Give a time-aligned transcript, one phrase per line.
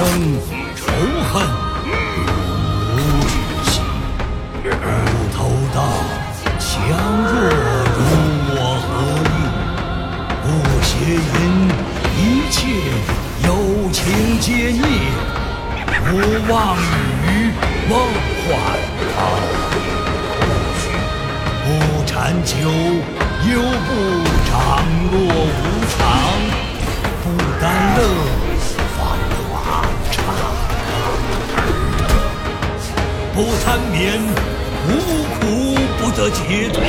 [0.00, 0.08] 生
[0.74, 0.80] 仇
[1.30, 1.32] 恨
[2.96, 3.28] 如雨
[3.64, 3.72] 细，
[4.64, 4.64] 骨
[5.36, 5.38] 头
[5.74, 5.76] 大，
[6.58, 6.64] 强
[7.20, 7.32] 弱
[7.98, 8.00] 如
[8.56, 8.88] 我何
[9.28, 9.30] 意？
[10.42, 10.48] 不
[10.80, 10.90] 邪
[11.20, 11.36] 淫，
[12.16, 12.18] 一
[12.50, 12.56] 切
[13.44, 13.48] 有
[13.92, 14.00] 情
[14.40, 14.82] 皆孽，
[16.06, 16.08] 不
[16.50, 16.56] 妄
[17.26, 17.28] 语
[17.86, 17.92] 梦
[18.46, 18.48] 幻
[19.14, 19.18] 好
[21.66, 21.68] 不
[22.06, 22.10] 禅
[22.42, 22.56] 酒，
[23.52, 23.52] 又
[23.84, 23.88] 不
[24.48, 24.50] 长
[25.12, 25.79] 落无
[33.60, 34.20] 参眠，
[34.88, 34.90] 无
[35.38, 36.82] 苦不得解脱。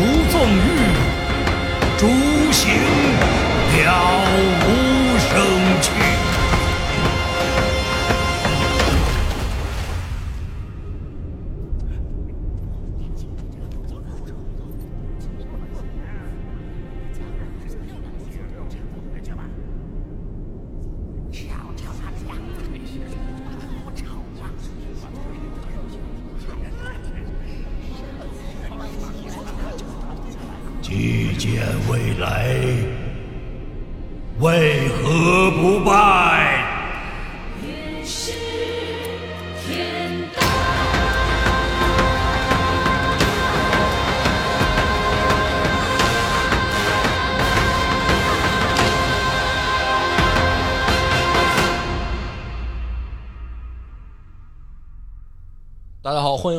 [0.30, 0.66] 纵欲，
[1.98, 2.02] 诸
[2.52, 2.62] 行
[3.74, 4.22] 了
[4.64, 4.66] 无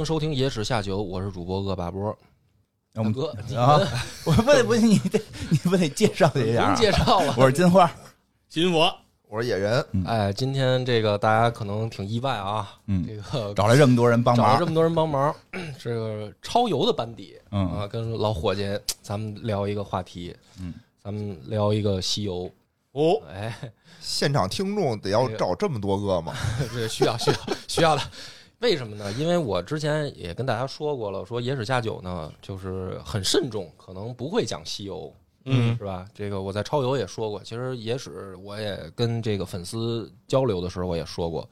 [0.09, 2.17] 收听《野史下酒》，我是主播恶霸波。
[2.95, 3.79] 我们哥你啊，
[4.25, 5.21] 我不得不你得
[5.51, 6.75] 你不得介绍一下啊？
[6.75, 7.35] 介绍了。
[7.37, 7.87] 我是金花，
[8.47, 8.91] 金佛，
[9.27, 15.35] 我是野人，哎，今天这个大家可能挺意外啊，嗯这个 找来这么多人帮忙找来这，么多人帮忙，
[15.77, 18.67] 这个超游的班底，嗯啊，跟老伙计
[19.03, 22.49] 咱们聊一个话题，嗯，咱们聊一个西游，
[22.93, 23.55] 哦，哎，
[23.99, 26.33] 现场听众得要找这么多个吗？
[26.73, 27.37] 这需要需要
[27.67, 28.01] 需要的。
[28.59, 29.11] 为什么呢？
[29.13, 35.13] 因为我之前也跟大家说过了，说野史下酒呢，就是很慎重，可能不会讲西游，
[35.45, 36.05] 嗯是吧？
[36.13, 41.49] 这个我在超游也说过，其实野史我也跟这个粉丝交流的时候我也说过，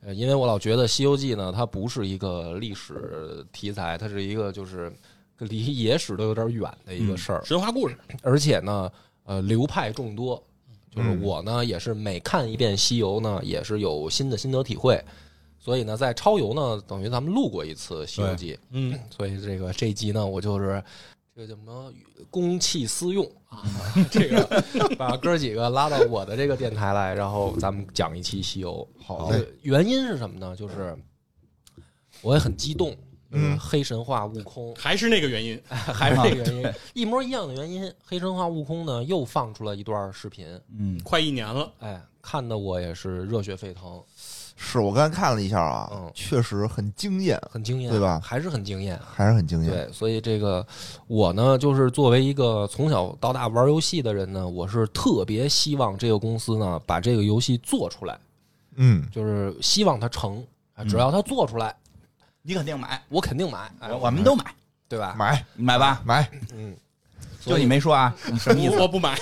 [0.00, 4.90] 呃，因为我老觉得《西游记》呢，它不是一个历史题材，它是一个就是
[5.36, 8.90] 离野史都有点远的一个事儿，神话故事，而且呢，
[9.24, 10.42] 呃，流派众多，
[10.90, 14.98] 就是嗯我呢也是每看一遍西游呢，也是有新的心得体会。
[15.58, 20.82] 所以呢，在超游呢，等于咱们录过一次《西游记》，嗯，所以这个这一集呢，我就是
[21.34, 21.92] 这个叫什么
[22.30, 23.62] 公器私用啊，
[24.10, 28.86] 这个把哥几个拉到我的这个电台来，然后咱们讲一期西游。
[29.04, 30.54] 好嘞，原因是什么呢？
[30.56, 30.96] 就是
[32.22, 32.96] 我也很激动，
[33.30, 33.58] 嗯。
[33.58, 34.74] 黑神话悟空。
[34.76, 37.92] 还是那个原因， 还是那个原因， 一模一样的原因。
[38.04, 40.46] 黑神话悟空呢又放出了一段视频，
[40.76, 44.02] 嗯，快一年了，哎，看的我也是热血沸腾，
[44.60, 46.10] 是我刚才看了一下啊，嗯。
[46.14, 48.20] 确实很惊艳，很惊艳，对吧？
[48.22, 48.98] 还是很惊艳。
[49.14, 49.70] 还是很惊艳。
[49.70, 50.66] 对，所以这个
[51.06, 58.18] 我呢，就是作为一个从小到大玩游戏的人呢，我是特别希望这个公司呢把这个游戏做出来，
[58.74, 60.44] 嗯，就是希望它成，
[60.74, 61.74] 啊只要它做出来，
[62.42, 64.44] 你肯定买，我肯定买，哎我我们都买，
[64.88, 65.14] 对吧？
[65.16, 65.44] 买。
[65.54, 66.74] 买吧，买，嗯，
[67.48, 68.78] 就你没说啊，你什么意思？
[68.78, 69.18] 我不买，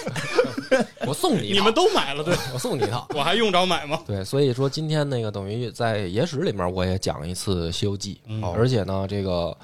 [1.06, 3.06] 我送你，你们都买了，对 我送你一套。
[3.14, 4.03] 我还用着买吗？
[4.06, 9.56] 对，所以说今天那个等于在野史里面我也讲了一次《西游记》，嗯而且呢，这个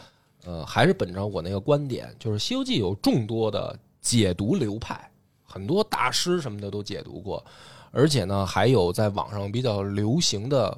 [0.44, 5.10] 呃还是本着我那个观点，就是《西游记》有众多的解读流派，
[5.44, 7.44] 很多大师什么的都解读过，
[7.90, 10.76] 而且呢还有在网上比较流行的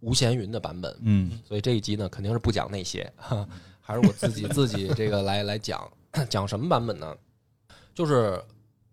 [0.00, 3.46] 吴闲云的版本，嗯所以这一集呢肯定是不讲那些，哈，
[3.80, 5.86] 还是我自己自己这个来来讲
[6.28, 7.16] 讲什么版本呢？
[7.94, 8.42] 就是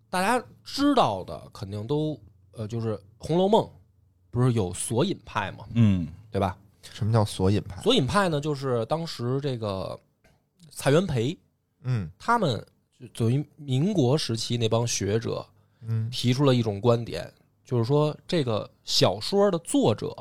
[0.09, 2.19] 大家知道的肯定都
[2.51, 3.63] 呃，就是《红楼梦》
[4.31, 6.57] 不是有索引派嘛，嗯对吧？
[6.81, 7.81] 什么叫索引派？
[7.81, 9.99] 索引派呢，就是当时这个
[10.69, 11.37] 蔡元培
[11.83, 12.65] 嗯他们
[12.99, 15.45] 就等于民国时期那帮学者
[15.81, 17.31] 嗯提出了一种观点，
[17.63, 20.15] 就是说这个小说的作者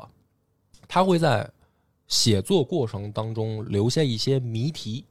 [0.87, 1.49] 他会在
[2.07, 5.05] 写作过程当中留下一些谜题，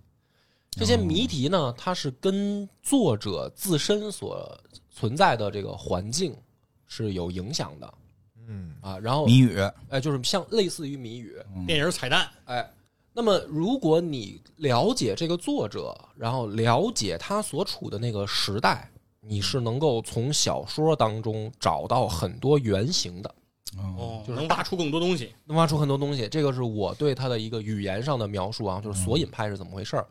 [0.77, 4.47] 这些谜题呢，它是跟作者自身所
[4.91, 6.37] 存在的这个环境
[6.87, 7.95] 是有影响的
[8.47, 8.99] 嗯啊。
[8.99, 9.59] 然后，谜语，
[9.89, 11.35] 哎，就是像类似于谜语，
[11.67, 12.71] 电影彩蛋，哎，
[13.15, 18.91] 那么如果你了解这个作者，然后了解他所处的那个时代，
[19.23, 23.35] 你是能够从小说当中找到很多原型的，
[23.79, 26.29] 哦，就是能挖出更多东西，能挖出很多东西。
[26.29, 30.07] 这个是我对他的一个语言上的描述啊，就是索引派是怎么回事儿。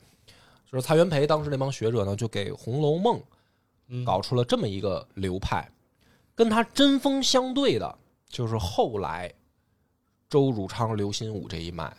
[0.75, 3.17] 就是蔡元培当时那帮学者呢，就给《红楼梦》
[3.87, 5.71] 嗯搞出了这么一个流派。
[6.35, 9.33] 跟他针锋相对的，就是后来
[10.29, 11.95] 周汝昌、刘心武这一脉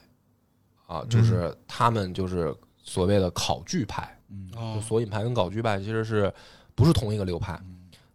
[0.86, 4.14] 啊，就是他们就是所谓的考据派，
[4.52, 6.30] 就哦，索引派跟考据派其实是
[6.74, 7.58] 不是同一个流派？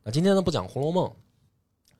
[0.03, 1.09] 那今天呢不讲《红楼梦》，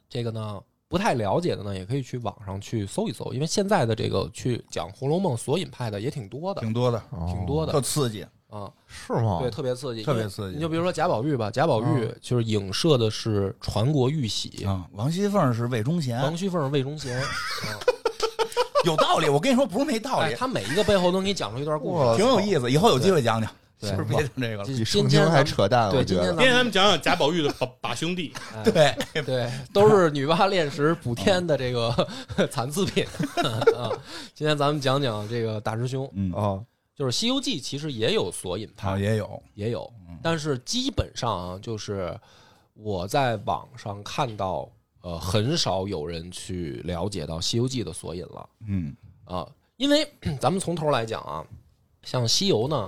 [0.08, 8.24] 这个呢不太了解的呢，也可以去网上去搜一搜，因为现在的这个去讲《红楼梦》索引派的也挺多的，挺多的，挺多的特刺激。
[8.52, 8.70] 啊。
[8.88, 9.40] 是吗？
[9.42, 17.26] 对，特别刺激，特别刺激你就比如说贾宝玉吧，贾宝玉就是影射的是传国玉玺，啊，王熙凤是魏忠贤王，熙凤是魏忠贤， 啊
[18.86, 19.30] 有道理。
[19.30, 22.18] 我跟你说，不是没道哎，理，他每一个背后都给你讲出一段故事。
[22.18, 22.70] 挺有意思。
[22.72, 23.50] 以后有机会讲讲，
[23.80, 26.30] 是不是别讲这个比圣经还扯淡，对我觉得。
[26.34, 32.08] 今天咱们讲讲贾宝玉的把把兄弟，哎对，对，都是女娲炼石补天的这个
[32.50, 33.06] 残次品
[33.76, 33.92] 啊。
[34.34, 36.60] 今天咱们讲讲这个大师兄，嗯，啊，
[37.02, 42.16] 就是《西游记》其实也有索引好派，也有，也有，但是基本上啊，就是
[42.76, 44.70] 我在网上看到，
[45.02, 48.50] 呃，很少有人去了解到《西游记》的索引了。
[48.68, 48.96] 嗯
[49.26, 50.08] 啊，因为
[50.40, 51.44] 咱们从头来讲啊，
[52.04, 52.88] 像《西游》呢，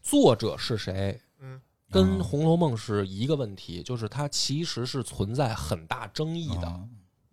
[0.00, 1.20] 作者是谁？
[1.40, 1.60] 嗯，
[1.90, 6.80] 跟《红楼梦》是一个问题，就是它其实是存在很大争议的啊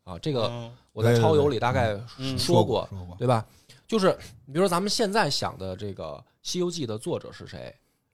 [0.04, 0.20] 啊。
[0.20, 3.46] 这个嗯我在超游里大概嗯说过，说过，对吧？
[3.94, 7.72] 就是你比如说咱们现在想的这个《西游记》的作者是谁？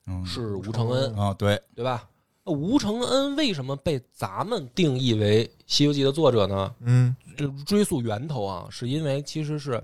[0.08, 2.06] 嗯是吴承恩，啊，对，对吧？
[2.44, 6.76] 那吴承恩为什么被咱们定义为《西游记》的作者呢？
[6.82, 9.82] 嗯就追溯源头啊，是因为其实是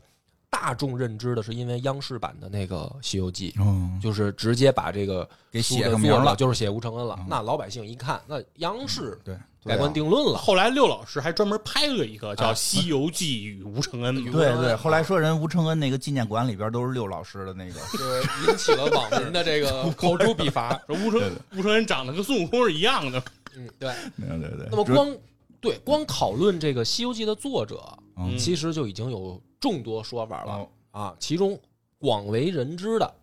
[0.50, 7.28] 大众认知的，是因为央视版的那个《西游记》，嗯，就是直接把这个给写上名了，就是写吴承恩了嗯。
[7.30, 10.38] 那老百姓一看，那央视对盖棺定论了。
[10.38, 14.76] 后来六老师还专门拍了一个叫啊《西游记与吴承恩》嘛，对对。
[14.76, 20.80] 后来说人吴承恩那个纪念馆里边都是六老师的那个， 就是引起了网民的这个 口诛笔伐。
[20.88, 23.22] 说吴承吴承恩长得跟孙悟空是一样的，
[23.56, 23.92] 嗯，对。
[24.18, 24.68] 对对对。
[24.70, 25.18] 那么光
[25.60, 27.82] 对光讨论这个《西游记》的作者，
[28.18, 31.16] 嗯其实就已经有众多说法了哦啊。
[31.20, 31.60] 其中
[31.98, 33.14] 广为人知的，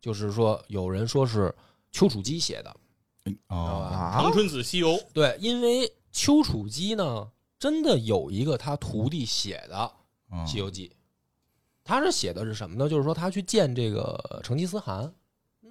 [0.00, 1.54] 就是说有人说是
[1.92, 2.74] 丘处机写的，
[3.48, 3.96] 哦吧？
[3.96, 7.28] 啊长，春子西游，对，因为丘处机呢，
[7.58, 9.92] 真的有一个他徒弟写的
[10.32, 10.88] 嗯《西游记》，
[11.84, 12.88] 他是写的是什么呢？
[12.88, 15.12] 就是说他去见这个成吉思汗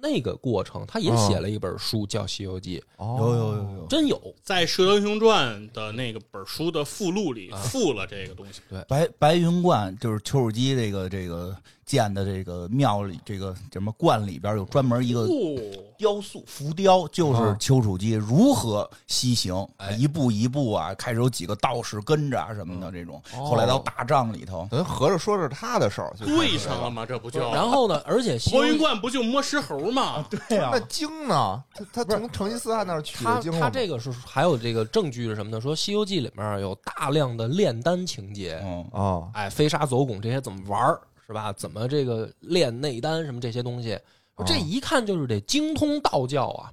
[0.02, 4.34] 那个过程，他也写了一本书叫《西游记哦有有有有》，，真有。
[4.42, 8.62] 在《射雕英雄传》的那个本书的附录里啊附了这个东西。
[8.70, 11.54] 对白白云观就是丘处机这个这个
[11.90, 15.60] 建的这个庙里这个什么观里边有专门一个哦，
[15.98, 17.56] 雕塑浮雕，就是啊。
[17.58, 19.90] 丘处机如何西行，哎。
[19.96, 23.44] 一步一步啊，开始有几个道士跟着啊什么的这种，哦。
[23.44, 26.56] 后来到大帐里头，咱合着说是他的事儿，就对。
[26.56, 27.04] 上了吗？
[27.04, 27.40] 这不就？
[27.52, 30.24] 然后呢，而且《西游记》白云观不就摸石猴吗？
[30.30, 31.62] 对呀那经呢？
[31.92, 35.60] 他他从成吉思汗那儿取他的经他这个是还有这个证据是什么呢？
[35.60, 38.86] 说《西游记》里面有大量的炼丹情节，嗯。
[38.92, 41.52] 哦，哎，飞沙走拱这些怎么玩儿是吧？
[41.52, 43.94] 怎么这个炼内丹什么这些东西，
[44.34, 46.72] 哦这一看就是得精通道教啊。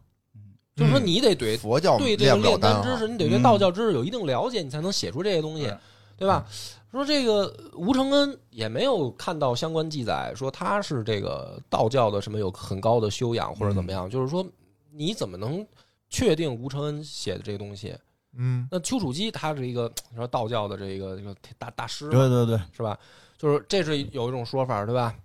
[0.75, 5.71] 就是说你得对佛教对这个练不了炼丹知识，你得对道教知识有一定了解，你才能写出这些东西，
[6.17, 6.43] 对吧？
[6.91, 14.43] 说这个吴承恩也没有看到相关记载，说他是这个道教的什么有很高的修养或者怎么样，就是说
[14.91, 15.63] 你怎么能
[16.09, 17.95] 确定吴承恩写的这个东西？
[18.39, 22.97] 嗯那丘处机他是一个你说道教的这个这个大大师，对对对，是吧？
[23.37, 25.15] 就是这是有一种说法，对吧？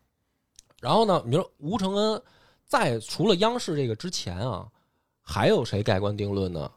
[0.81, 2.23] 然后呢，你说吴承恩
[2.66, 4.69] 在除了央视这个之前啊，
[5.21, 6.71] 还有谁盖棺定论呢？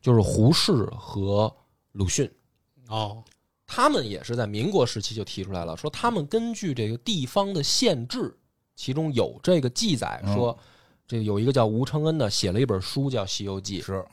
[0.00, 1.54] 就是胡适和
[1.92, 2.28] 鲁迅，
[2.88, 3.22] 哦，
[3.66, 8.36] 他们也是在民国时期就提出来了，说他们根据这个地方的县志，
[8.74, 10.58] 其中有这个记载嗯说，
[11.06, 14.04] 这个有一个叫吴承恩的写了一本书叫《西游记》，是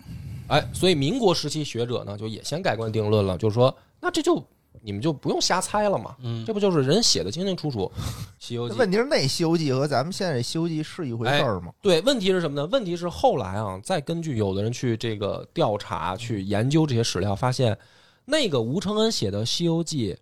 [0.47, 4.45] 哎，所以民国时期学者呢就也先盖棺定论了，就是说，那这就
[4.81, 7.91] 你们就不用瞎猜了嘛，嗯这不就是人写的清清楚楚，
[8.39, 11.73] 《西游记》问题是那《西游记》和咱们现在《西游记》是一回事儿吗？
[11.81, 12.67] 对，问题是什么呢？
[12.71, 17.77] 问题是后来啊，再根据有的人去这个调查、去研究这些史料，发现
[18.25, 20.13] 那个吴承恩写的《西游记》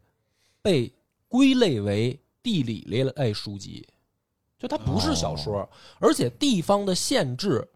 [0.62, 0.92] 被
[1.28, 3.86] 归类为地理类类书籍，
[4.58, 5.68] 就它不是小说，
[6.00, 7.68] 而且地方的县志，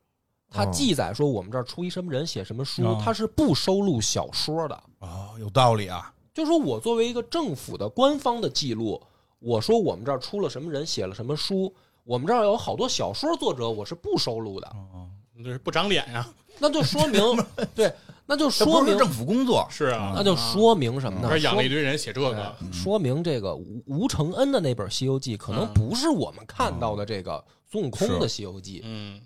[0.50, 4.84] 它哦记载说我们这儿出一什么人写什么书哦，它是不收录小说的。
[5.00, 9.02] 哦，有道理啊，就说我作为一个政府的官方的记录，
[9.40, 11.74] 我说我们这儿出了什么人，写了什么书，
[12.04, 15.10] 我们这儿有好多小说作者，我是不收录的，哦，
[15.44, 16.28] 这是不长脸呀！
[16.60, 17.22] 那就说明
[17.74, 17.92] 对，
[18.26, 21.28] 那就这说明不是政府工作，是啊，那就说明什么呢？
[21.30, 29.20] 这养了一堆人写这个，哎说明这个吴吴承恩的那本《西游记》可能嗯不是我们看到的这个孙悟空的《西游记》，嗯，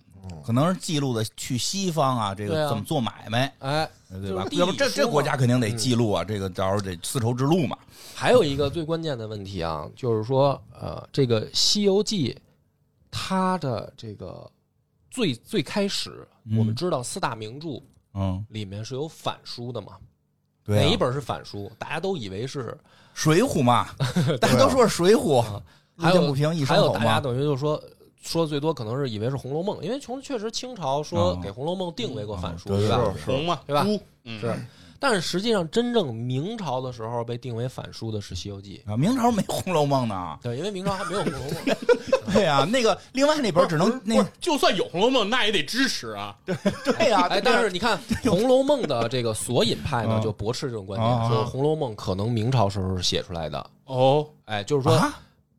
[0.46, 4.44] 可能是记录的去西方啊，这个怎么做买卖，哎，对吧？
[4.46, 7.77] 就是要不这这国家肯定得记录啊，这个到时候得丝绸之路嘛。
[8.13, 12.34] 还有一个最关键的问题啊，就是说，呃，这个《西游记》
[13.12, 14.50] 它的这个
[15.12, 17.82] 最最开始，嗯我们知道四大名著
[18.13, 19.98] 嗯，里面是有反书的嘛，
[20.63, 21.72] 对、啊，哪一本是反书？
[21.77, 22.77] 大家都以为是，
[23.13, 23.89] 水浒嘛，
[24.39, 25.44] 大家都说是水浒，
[25.98, 27.00] 还有不平一还声吼嘛。
[27.00, 27.82] 有大家等于就是说。
[28.25, 33.13] 说的最多可能是以为是《红楼梦》，因为从确实清朝说嗯给《红楼梦》定为过反书，嗯对吧？
[33.24, 33.86] 是红嘛，对吧，
[34.24, 34.55] 嗯，是，
[35.00, 40.38] 但是实际上真正明朝的时候被定为反书的是《西游记啊，明朝没《红楼梦》呢》，。
[40.44, 41.51] 对，因为明朝还没有《红楼梦
[42.34, 46.36] 》。对呀、那个另外那本只能那，就算有《红楼梦》，那也得支持啊。
[46.44, 47.98] 对对呀、哎，但是你看
[48.29, 53.70] 《红楼梦》的这个索引派呢，嗯就驳斥这种观啊点，说《红楼梦》可能明朝时候是写出来的。
[53.86, 55.13] 哦，哎，就是说，啊，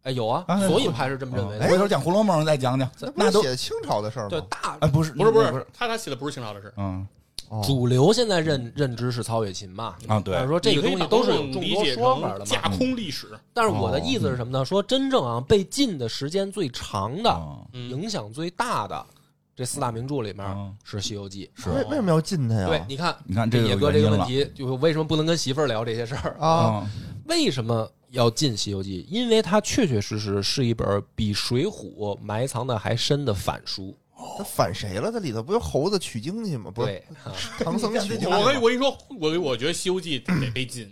[0.07, 1.67] 哎，有啊啊，索引派是这么认为的。
[1.67, 4.29] 回头讲《红楼梦》再讲讲，那那都写清朝的事儿吗？
[4.31, 6.73] 对大哎不是不是不是不是，他他写的不是清朝的事。
[6.77, 7.07] 嗯
[7.49, 12.61] 哦主流现在认认知是曹雪芹嘛，啊对但是说这个东西都是有众多说法的嘛架。
[12.71, 13.29] 空历史。
[13.53, 14.65] 但是我的意思是什么呢？
[14.65, 17.41] 说真正啊被禁的时间最长的、
[17.73, 19.07] 影响最大的
[19.55, 21.49] 这四大名著里面嗯是《西游记》。
[21.63, 22.67] 是为为什么要禁他呀？
[22.67, 26.35] 对，你看，你看这个野哥这个问题，就是为什么不能跟媳妇儿聊这些事儿？
[26.41, 26.91] 啊，啊
[27.27, 29.07] 为什么要进《西游记》？
[29.13, 33.97] 因为它确确实实是一本比《水浒》埋藏的还深的反书。
[34.39, 35.13] 他反谁了？
[35.13, 36.71] 这里头不有猴子取经去吗？
[36.75, 37.03] 不是
[37.63, 40.91] 唐僧取经我跟我跟你说，我我觉得《西游记》得被禁。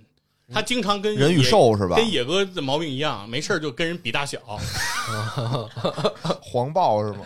[0.52, 1.96] 他经常跟人与兽是吧？
[1.96, 4.38] 跟野哥的毛病一样，没事儿就跟人比大小。
[6.42, 7.20] 黄豹是吗？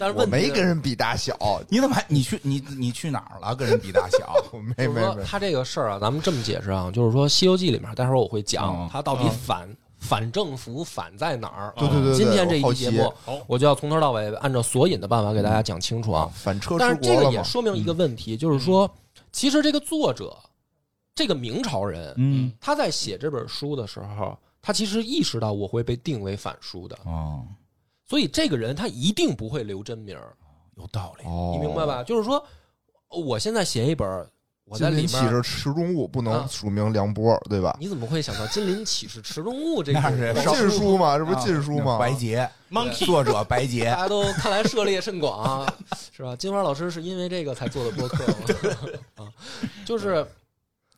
[0.00, 1.36] 我但是问题没跟人比大小，
[1.68, 3.54] 你怎么还你去你你去哪儿了？
[3.54, 4.34] 跟人比大小？
[4.52, 11.74] 我没就是没没，他这个事儿啊，咱们这么解释啊，就是说《西游记》里面，待会儿我会讲嗯它到底反反政府反在哪儿。
[11.76, 16.30] 对对对对今天这一节目好，我就要从头到尾按照索引的办法给大家讲清楚啊。
[16.34, 17.44] 反车但是这个也？
[17.44, 18.90] 说明一个问题，就是说，
[19.32, 20.34] 其实这个作者，
[21.14, 27.44] 这个明朝人，嗯他在写这本书的时候，他其实意识到我会被定为反书的，哦，
[28.10, 30.34] 所以这个人他一定不会留真名儿，
[30.76, 31.24] 有道理。
[31.24, 31.86] 哦，你明白？
[31.86, 32.02] 吧？
[32.02, 32.44] 就是说，
[33.08, 34.04] 我现在写一本，
[34.64, 37.76] 我在金里面，鳞岂是池中物，不能啊署名梁波，对吧？
[37.78, 40.00] 你怎么会想到金鳞启示池中物这个？
[40.00, 41.98] 那是禁书嘛，这不是禁书吗？
[42.00, 45.74] 白洁，Monkey 作者白洁大，家都看来涉猎甚广啊，
[46.10, 46.34] 是吧？
[46.34, 48.34] 金花老师是因为这个才做的播客吗？
[49.24, 49.30] 啊，
[49.86, 50.26] 就是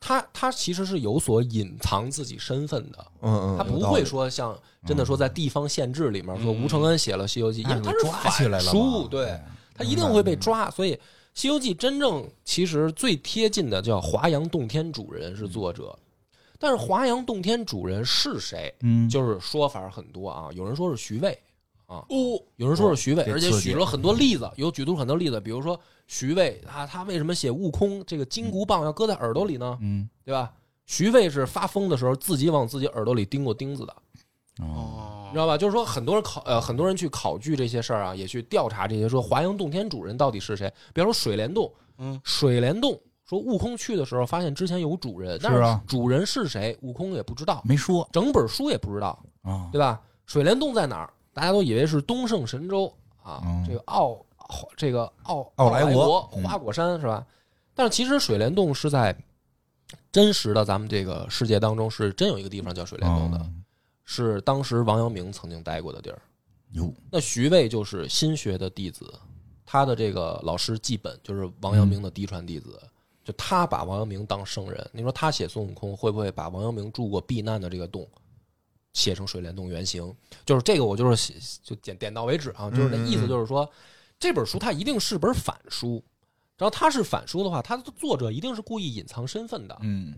[0.05, 4.53] 他，他其实是有所隐藏自己身份的，嗯嗯，他不会说像
[4.85, 9.39] 真的说在地方县志里面说吴承恩写了《西游记》，因为他是抓起来了反书，对
[9.73, 10.69] 他一定会被抓。
[10.69, 10.93] 所以
[11.33, 15.97] 《西游记》真正其实最贴近的叫华阳洞天主人是作者，
[16.59, 18.75] 但是华阳洞天主人是谁？
[18.81, 21.39] 嗯，就是说法很多啊，有人说是徐渭
[21.85, 29.77] 啊，哦，有人说是徐渭，而且举了很多例子，有举出很多例子，比如说徐渭啊，他为什么写悟空这个金箍棒要搁在耳朵里呢？
[29.81, 30.51] 嗯对吧？
[30.85, 33.93] 徐渭是发疯的时候自己往自己耳朵里钉过钉子的，
[34.59, 35.57] 哦，哦你知道吧？
[35.57, 40.71] 就是说很多人考呃很多人去考据这些事儿啊，也去调查这些，说华阳洞天主人到底是谁？
[40.93, 49.17] 比方说水帘洞，嗯，水帘洞说悟空去的时候发现之前有主人，但是啊主人是谁，悟空也不知道，没说整本书也不知道。
[49.41, 50.01] 啊，对吧？
[50.25, 51.13] 水帘洞在哪儿？
[51.33, 52.93] 大家都以为是东胜神州
[53.23, 54.23] 啊，嗯这个奥奥
[54.75, 57.25] 这个奥奥莱莱国嗯花果山是吧？
[57.73, 59.15] 但是其实水帘洞是在
[60.11, 63.49] 真实的咱们这个世界当中是真有一个地方叫水帘洞的，哦
[64.05, 66.21] 是当时王阳明曾经待过的地儿。
[66.71, 69.13] 有那徐渭就是心学的弟子，
[69.65, 72.79] 他的这个老师季本就是王阳明的嫡传弟子，
[73.23, 74.89] 就他把王阳明当圣人。
[74.91, 78.05] 你说他写孙悟空会不会把王阳明住过避难的这个洞
[78.91, 80.13] 写成水帘洞原型？
[80.45, 83.67] 就是这个，我就是写就点点到为止啊，就是那意思，就是说
[84.23, 86.01] 这本书它一定是本反书。
[86.57, 90.13] 然后它是反书的话，它的作者一定是故意隐藏身份的，嗯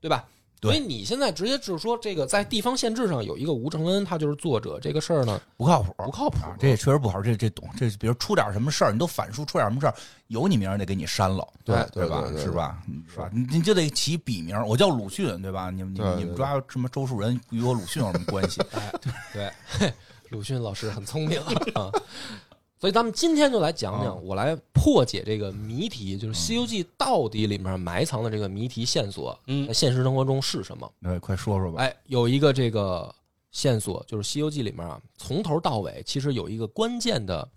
[0.00, 0.26] 对吧？
[0.62, 7.22] 所以你现在直接就是说，这个在地方县志上有一个吴承恩，他就是作者，这个事儿呢不靠谱，不靠谱啊，这也确实不好。
[7.22, 9.94] 这这懂，这比如出点什么事儿，你都反书，出点什么事儿，
[10.26, 12.24] 有你名儿得给你删了，对对吧？
[12.36, 12.82] 是吧？
[13.06, 13.30] 是吧？
[13.32, 15.70] 你你就得起笔名，我叫鲁迅，对吧？
[15.70, 18.60] 你们你们你们抓什么周树人与我鲁迅有什么关系？
[19.32, 19.92] 对，嘿
[20.30, 21.38] 鲁迅老师很聪明
[21.74, 21.92] 啊。
[22.78, 30.92] 所以咱们今天就来讲讲，我来破解这个谜题，就是《西游记》到底里面埋藏的这个谜题线索，嗯在现实生活中是什么？
[31.02, 31.80] 哎，快说说吧。
[31.82, 33.12] 哎，有一个这个
[33.50, 37.48] 线索，就是《西游记》里面啊，从头到尾其实有一个关键的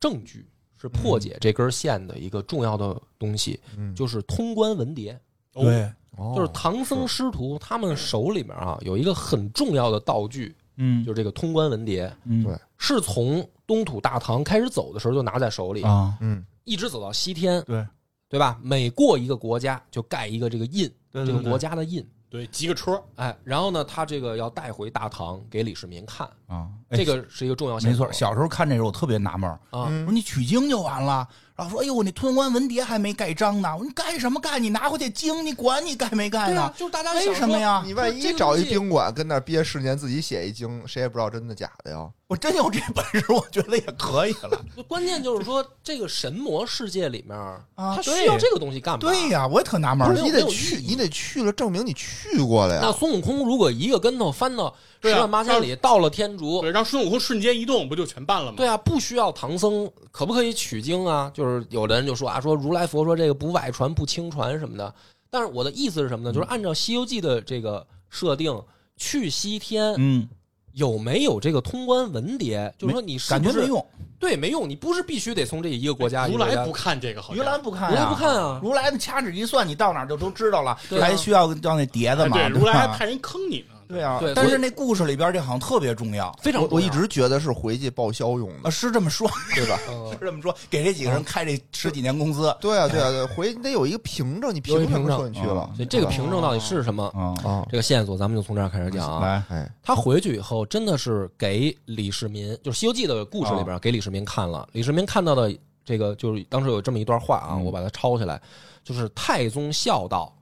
[0.00, 0.46] 证据，
[0.80, 5.14] 是破解这根线的一个重要的东西，嗯就是通关文牒。
[5.52, 17.86] 哦对，哦就是唐僧师徒他们手里面啊有一个很重要的道具，嗯就是这个通关文牒，嗯对是从东土大唐开始走的时候就拿在手里，啊，嗯一直走到西天，对
[18.28, 18.58] 对吧？
[18.62, 22.06] 每过一个国家就盖一个这个印，对这个国家的印。
[22.30, 28.06] 对，集个戳，哎，然后呢，他这个要带回大唐给李世民看，啊，这个是一个重要线索。
[28.06, 28.18] 没错。
[28.18, 34.58] 小时候看这个我特别纳闷，啊，我说你取经就完了，然后说哎呦，我那通关文牒还没盖章呢，我说你盖什么盖？
[34.58, 37.34] 你拿回去经，你管你盖没盖呢啊？，就是大家为？
[37.34, 37.82] 什么呀？
[37.84, 42.08] 你万这个一找一宾馆跟那儿憋十年，自己写一经，谁也不知道真的假的呀？
[42.28, 44.64] 我真有这本事，我觉得也可以了。
[44.88, 49.00] 关键就是说，这个神魔世界里面，啊他需要这个东西干嘛？
[49.00, 52.92] 对呀，我也特纳闷不是，你得去，你得去了，证明你去过了呀那。
[52.92, 58.54] 孙悟空如果一个跟头翻到十对啊万八千里，到了天竺，对，让孙悟空瞬间移动，不就全办了吗？
[58.56, 61.30] 对啊，不需要唐僧，可不可以取经啊？
[61.34, 64.94] 就是有的人就说啊，说如来佛说这个不外传不轻传什么的。
[65.28, 66.32] 但是我的意思是什么呢？
[66.32, 68.56] 就是按照《西游记》的这个设定，
[68.96, 70.28] 去西天嗯，
[70.72, 72.70] 有没有这个通关文牒？
[72.78, 73.84] 就是说你是是感觉没用。
[74.20, 74.68] 对，没用。
[74.68, 82.36] 你不是必须得从这一个国家，一个国家如来不看这个，好像于兰不看如，来不看啊如来掐指一算，你到哪儿就都知道了，还需要要那碟子哎吗？
[82.36, 83.74] 对，如来还吧派人坑你呢。
[83.92, 89.78] 对啊对，但是那故事里边这好像特别重要非常我我一直觉得是回去报销用啊，的，是这么说，对吧？
[89.90, 95.70] 嗯是这么说，给这几个人开这十几年工资对啊，对啊，对，回你得有一个凭证，你凭凭证说你去了？
[95.76, 97.04] 所以这个凭证到底是什么？
[97.14, 99.20] 啊啊，这个线索咱们就从这儿开始讲啊。
[99.20, 104.66] 来，哎，他回去以后，真的是给李世民，就是《西游记》的故事哦里边给李世民看了。
[104.72, 108.40] 李世民看到的这个，就是当时有这么一段话啊，嗯我把它抄下来，
[108.84, 110.34] 就是太宗孝道，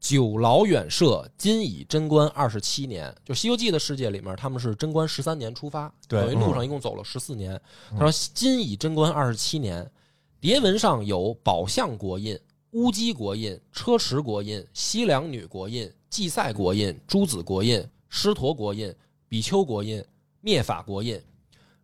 [0.00, 3.14] 久劳远涉，今已贞观二十七年。
[3.24, 7.60] 就《西游记》的世界里面，他们是贞观十三年出发，等于路上一共走了十四年。
[7.90, 9.90] 他说今已贞观二十七年，
[10.40, 12.38] 牒文上有宝象国印、
[12.72, 18.94] 乌鸡国印、车迟国印、西凉女国印、祭赛国印、朱子国印、狮驼国印、
[19.28, 20.04] 比丘国印、
[20.40, 21.20] 灭法国印，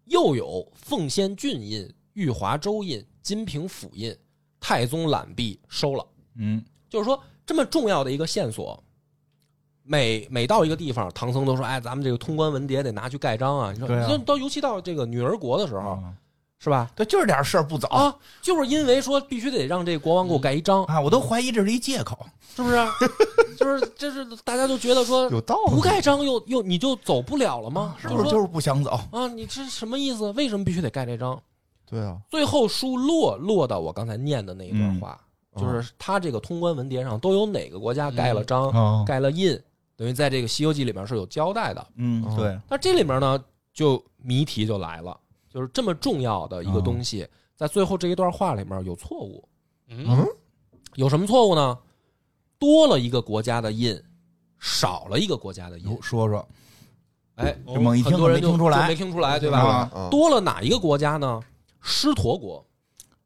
[0.05, 4.17] 又有奉先郡印、玉华州印、金平府印。
[4.67, 8.83] 太宗揽璧收了，嗯，就是说这么重要的一个线索，
[9.83, 16.15] 每每到一个地方，唐僧都说：“哎，咱们这个通关文牒得拿去盖章啊！”你说，对啊这到尤其到这个女儿国的时候，啊
[16.59, 16.91] 是吧？
[16.97, 22.19] 对，就是点事儿不走啊，就是因为说必须得让这国王给我盖一章，啊，我都怀疑这是一借口。
[22.57, 22.77] 是不是？
[23.59, 27.95] 就是这是大家就觉得说有道理不盖章又又你就走不了了吗？
[28.01, 28.99] 是不是就是是不想走？
[29.13, 30.31] 啊，你这什么意思？
[30.33, 31.39] 为什么必须得盖这章？
[31.85, 35.24] 对啊，最后书落落到我刚才念的那一段话，嗯
[35.57, 39.59] 就是他这个通关文牒上都有哪个国家盖了章、哦盖了印，
[39.97, 41.87] 等于在这个《西游记》里面是有交代的。
[41.97, 45.17] 嗯，哦对，但这里面呢，就谜题就来了，
[45.49, 49.49] 就是这么重要的一个东西，在最后这一段话里面有错误。
[49.89, 50.27] 嗯，
[50.95, 51.79] 有什么错误呢？
[52.59, 54.01] 多了一个国家的印，
[54.59, 55.99] 少了一个国家的印。
[56.03, 56.49] 说说，
[57.37, 60.09] 哎，这猛一听很多人听出来就没听出来，对吧？
[60.11, 61.41] 多了哪一个国家呢？
[61.81, 62.65] 狮驼国。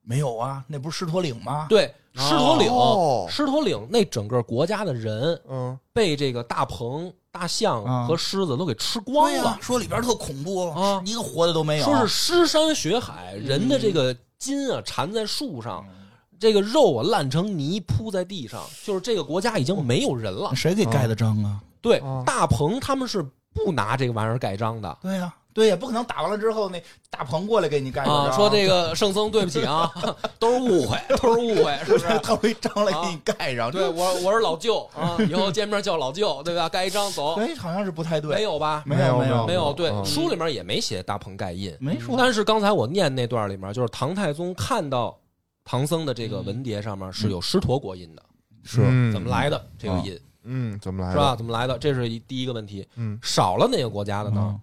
[0.02, 0.64] 没有啊？
[0.66, 1.66] 那不是狮驼岭吗？
[1.68, 11.84] 对，狮驼岭，哦狮驼岭那整个国家的人嗯，被这个大鹏、大象啊和狮子都给吃光了对呀，，说里边特恐怖啊一个活的都没有。
[11.84, 15.94] 说是尸山血海，人的这个筋啊缠在树上，嗯
[16.40, 20.54] 这个肉啊烂成泥铺在地上，就是这个国家已经没有人了。
[20.54, 21.60] 谁给盖的章啊？
[21.80, 24.98] 对啊，大鹏他们是不拿这个玩意儿盖章的。
[25.02, 26.80] 对呀，对也，不可能打完了之后那
[27.10, 29.92] 大鹏过来给你盖个啊，说这个圣僧，对不起啊，
[30.38, 32.06] 都是误会，都是误会，是不是？
[32.22, 33.70] 他会章来给你盖上。
[33.70, 36.68] 对我，我是老舅啊，以后见面叫老舅，对吧？
[36.68, 38.34] 盖一张走，哎，好像是不太对。
[38.34, 38.82] 没有吧？
[38.86, 42.14] 没有，没有有，没有，对，嗯书里面也没写大鹏盖印，没说。
[42.16, 45.18] 但是刚才我念那段里面，就是唐太宗看到
[45.64, 48.22] 唐僧的这个文牒上面是有狮驼国印的，
[48.62, 51.34] 是嗯怎么来的这个印嗯，怎么来的是吧？？
[51.36, 51.76] 怎么来的？
[51.78, 52.86] 这是一第一个问题。
[52.94, 54.60] 嗯，少了哪个国家的呢嗯？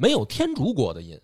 [0.00, 1.20] 没有天竺国的印。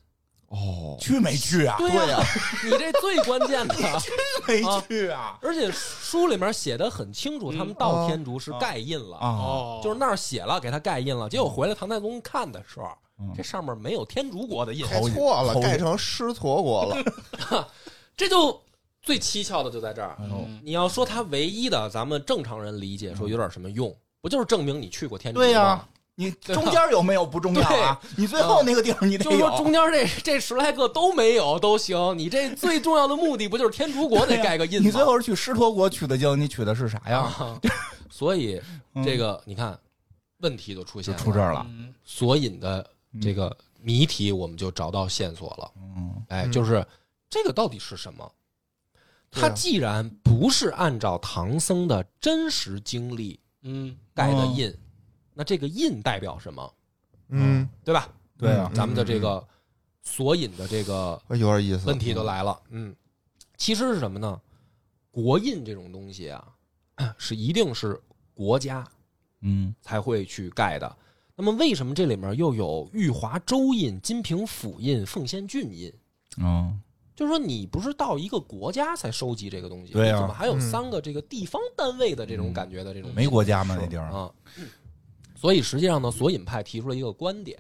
[0.49, 1.75] 哦，去没去啊？
[1.77, 2.23] 对呀，
[2.63, 3.75] 你这最关键的。
[4.47, 5.37] 没去啊？
[5.43, 11.29] 而且书里面写的很清楚，他们到天竺是盖印了，啊，哦，就是那儿写了给他盖印了。
[11.29, 12.87] 结果回来唐太宗看的时候，
[13.19, 17.69] 嗯这上面没有天竺国的印，盖错了，头盖成狮驼国了。
[18.17, 18.63] 这就
[19.03, 20.17] 最蹊跷的就在这儿。
[20.21, 25.45] 嗯你要说他唯一的，咱们正常人理解说有点什么用，不就是证明你去过天竺吗？
[25.45, 28.01] 对呀，你 中间有没有不重要啊？
[28.17, 29.57] 你最后那个地方你得就是说有。
[29.57, 34.87] 中间这这十来个都没有都行，你这最重要的目的不就是天竺国得盖个印吗？
[34.87, 37.21] 你最后是去狮驼国取的经，你取的是啥呀？
[37.39, 37.61] 啊，
[38.11, 38.61] 所以
[38.95, 39.79] 嗯这个你看
[40.39, 41.65] 问题就出现了，出这儿了。
[41.69, 42.85] 嗯索引的
[43.21, 45.71] 这个谜题我们就找到线索了。
[45.77, 46.85] 嗯，哎，嗯就是
[47.29, 48.33] 这个到底是什么？
[49.31, 54.73] 对啊它既然不是按照唐僧的真实经历嗯盖的印，
[55.39, 56.75] 那这个印代表什么？
[57.29, 58.09] 嗯，对吧？
[58.39, 59.47] 对啊咱们的这个
[60.03, 61.87] 索引的这个哎有点意思。
[61.87, 62.59] 问题都来了。
[62.71, 62.95] 嗯，
[63.59, 64.41] 其实是什么呢？
[65.11, 66.47] 国印这种东西啊，
[67.19, 68.01] 是一定是
[68.33, 68.87] 国家
[69.43, 70.97] 嗯才会去盖的。
[71.35, 75.93] 那么为什么这里面又有玉华州印、金平府印、奉先郡印？
[76.39, 76.81] 嗯
[77.15, 83.77] 就是说，你不是到一个国家才收集这个东西，对啊怎么还有嗯三个这个地方单位的这种感觉的这种没国家吗？
[83.81, 84.31] 那地儿啊？
[85.37, 87.59] 所以实际上呢，索引派提出了一个观点，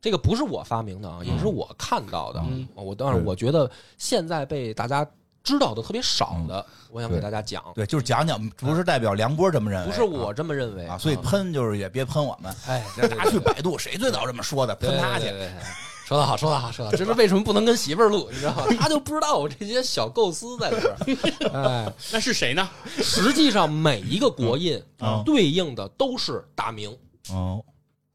[0.00, 2.44] 这个不是我发明的啊，也是我看到的。
[2.46, 2.68] 嗯。
[2.74, 5.08] 我当然我觉得现在被大家
[5.42, 15.24] 知道的特别少的，我想给大家讲，对，就是讲讲，不是代表梁波这么认为，不是我这么认为啊，所以喷就是也别喷我们，哎，大家去百度，谁最早这么说的，喷他去。
[15.26, 15.32] 对。
[15.32, 18.28] 对对对说得好，说得好，说得好， 这是为什么不能跟媳妇儿录？
[18.30, 18.64] 你知道吗？
[18.78, 21.50] 他就不知道我这些小构思在里边儿。
[21.86, 22.68] 哎，那是谁呢？
[23.02, 26.94] 实际上每一个国印嗯对应的都是大明，
[27.30, 27.64] 哦，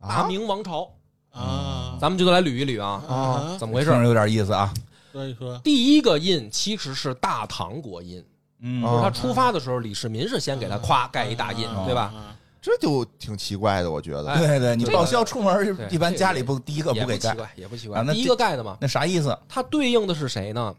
[0.01, 0.89] 大明王朝。
[1.31, 3.91] 啊，咱们就来捋一捋啊，啊，怎么回事？
[4.03, 4.73] 有点意思啊。
[5.11, 8.23] 所以说，第一个印其实是大唐国印，
[8.61, 12.11] 嗯就是哦他出发的时候，李世民是先给他咵盖一大印，对吧？
[12.59, 12.61] 啊？
[12.61, 14.29] 这就挺奇怪的，我觉得。
[14.31, 18.03] 哎对对，你这个报销出门对一般家里不第一个不给盖，也不奇怪，也不奇怪啊。
[18.05, 19.37] 那第一个盖的嘛，那啥意思？
[19.47, 20.75] 它对应的是谁呢？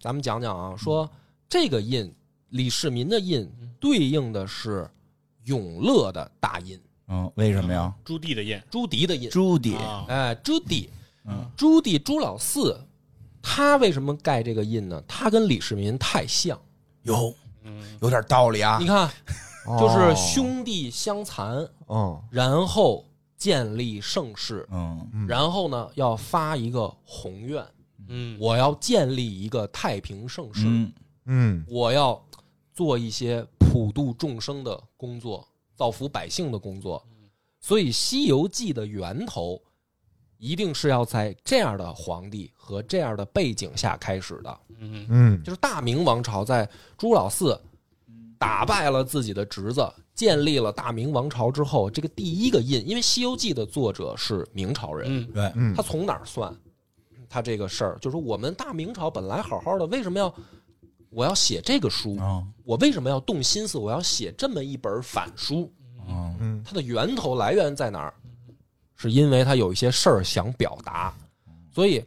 [0.00, 1.08] 咱们讲讲啊，说
[1.48, 2.12] 这个印，
[2.48, 4.88] 李世民的印对应的是
[5.44, 7.94] 永乐的大印，嗯，为什么呀？
[8.04, 9.30] 朱棣的印，朱棣的印。
[9.30, 10.88] 朱棣，啊哎，朱棣，
[11.26, 12.80] 嗯朱棣朱老四，
[13.42, 15.02] 他为什么盖这个印呢？
[15.06, 16.58] 他跟李世民太像。
[17.02, 18.86] 有嗯有点道理啊你。
[18.86, 19.10] 看，哦
[19.78, 22.22] 就是兄弟相残，嗯。
[22.30, 23.04] 然后
[23.36, 25.08] 建立盛世，嗯。
[25.12, 25.26] 嗯。
[25.26, 27.64] 然后呢要发一个宏愿，
[28.08, 30.92] 嗯，我要建立一个太平盛世，嗯。
[31.26, 31.64] 嗯。
[31.68, 32.20] 我要
[32.72, 37.02] 做一些普度众生的工作，造福百姓的工作。
[37.60, 39.60] 所以《西游记》的源头
[40.38, 44.60] 一定是要在这样的皇帝和这样的背景下开始的。
[44.78, 45.06] 嗯。
[45.10, 45.42] 嗯。
[45.44, 47.60] 就是大明王朝在朱老四
[48.40, 56.50] 打败了自己的侄子，建立了大明王朝之后，这个第一个印，因为《西游记》的作者是明朝人，嗯对，嗯他从哪儿算？
[57.28, 60.34] 他这个事儿就是说我们大明朝本来好好的，为什么要
[61.10, 62.16] 我要写这个书？
[62.16, 63.76] 啊我为什么要动心思？
[63.76, 65.70] 我要写这么一本反书？
[65.98, 68.14] 啊嗯它的源头来源在哪儿？
[68.96, 71.14] 是因为他有一些事儿想表达，
[71.70, 72.02] 所以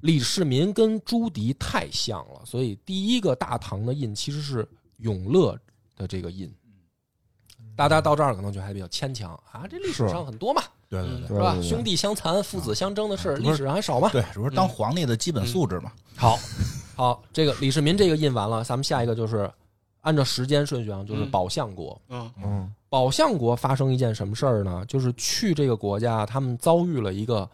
[0.00, 4.66] 李世民跟朱棣太像了，所以第一个大唐的印其实是
[4.98, 5.58] 永乐
[5.96, 6.52] 的这个印。
[7.74, 11.56] 大家到这儿可能觉得还比较牵强啊，这历史上很多嘛，对对对对是吧？
[11.62, 14.08] 兄弟相残、父子相争的事儿，历史上还少吗？
[14.10, 15.92] 对，这不是当皇帝的基本素质嘛？
[16.16, 16.36] 好，
[16.96, 19.48] 好，这个李世民这个印完了，咱们下一个就是
[20.00, 22.00] 按照时间顺序啊，就是嗯宝相国。
[22.08, 24.84] 嗯嗯宝相国发生一件什么事儿呢？
[24.86, 27.48] 就是去这个国家，他们遭遇了一个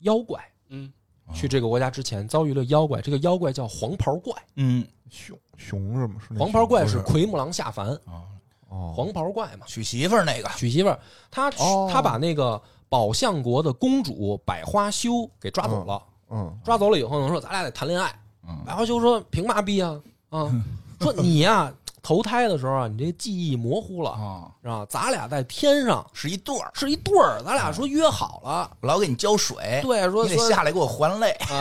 [0.00, 0.40] 妖怪。
[0.68, 0.92] 嗯
[1.34, 4.32] 去这个国家之前遭遇了妖怪，这个妖怪叫黄袍怪。
[4.56, 6.14] 嗯熊熊是吗？
[6.20, 8.22] 是黄袍怪是是奎木狼下凡，啊，
[8.68, 10.98] 哦黄袍怪嘛，娶媳妇儿那个，娶媳妇儿。
[11.30, 16.02] 他哦他把那个宝象国的公主百花羞给抓走了。
[16.30, 18.14] 嗯抓走了以后呢，说咱俩得谈恋爱。
[18.48, 20.64] 嗯百花羞说凭嘛逼啊啊？
[21.00, 24.86] 说你呀、投胎的时候啊，你这记忆模糊了，啊，是吧？
[24.88, 31.56] 咱俩在天上是一对儿，是一对儿，咱俩说约好了，我老给你浇水，对，说你得说下来给我还泪，啊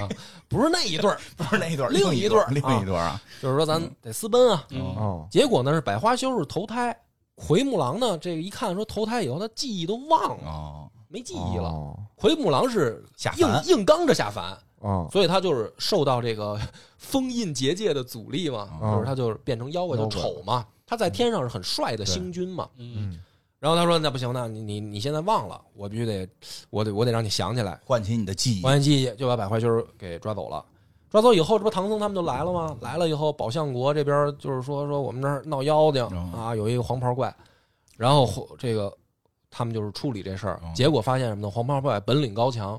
[0.00, 0.08] 啊，
[0.48, 4.66] 不是那一对儿， 不是那一对儿，另一对儿另一对儿啊，就是说咱得私奔啊。
[5.30, 6.96] 结果呢是百花羞是投胎，
[7.36, 11.68] 奎木狼呢这个一看说投胎以后他记忆都忘了，哦，没记忆了。
[11.68, 11.98] 哦。
[12.16, 13.66] 奎木狼是硬下凡。
[13.68, 16.58] 硬刚着下凡，哦所以他就是受到这个
[16.98, 20.20] 封印结界的阻力嘛，哦就是他就是变成妖怪就妖怪。
[20.20, 20.66] 丑嘛。
[20.86, 23.12] 他在天上是很帅的星君嘛，嗯。
[23.12, 23.20] 嗯
[23.60, 26.28] 然后他说那不行，那你你你现在忘了，我必须得
[26.68, 30.62] 我得我得让你想起来，唤起你的记忆，唤起记忆，就把百花羞给抓走了。
[31.08, 32.76] 抓走以后，这不唐僧他们就来了吗？
[32.82, 37.34] 来了以后，宝象国这边就是说说我们这儿闹妖精嗯啊，有一个黄袍怪，
[37.96, 38.94] 然后这个
[39.50, 41.50] 他们就是处理这事儿，嗯结果发现什么呢？
[41.50, 42.78] 黄袍怪本领高强，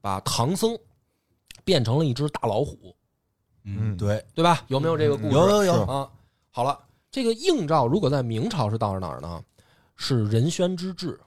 [0.00, 0.74] 把唐僧
[1.64, 2.94] 变成了一只大老虎，
[3.64, 4.62] 嗯，对，对吧？
[4.68, 5.34] 有没有这个故事？
[5.34, 6.08] 有有有，啊，
[6.50, 6.78] 好了，
[7.10, 9.42] 这个映照如果在明朝是到哪儿呢？
[9.96, 11.18] 是仁宣之治。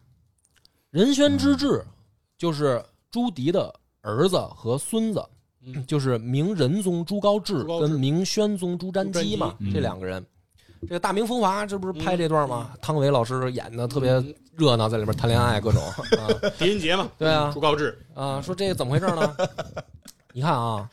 [0.90, 1.84] 仁宣之治
[2.38, 5.24] 就是朱棣的儿子和孙子，
[5.64, 10.24] 嗯 就是明仁宗朱高炽跟明宣宗朱瞻基嘛，这两个人。
[10.82, 12.72] 这个《大明风华》这不是拍这段吗？
[12.82, 16.28] 汤唯老师演的特别嗯热闹，在里面谈恋爱各种啊，
[16.60, 19.36] 狄仁杰嘛， 对啊朱高炽，啊，说这个怎么回事呢？
[20.34, 20.90] 你看啊，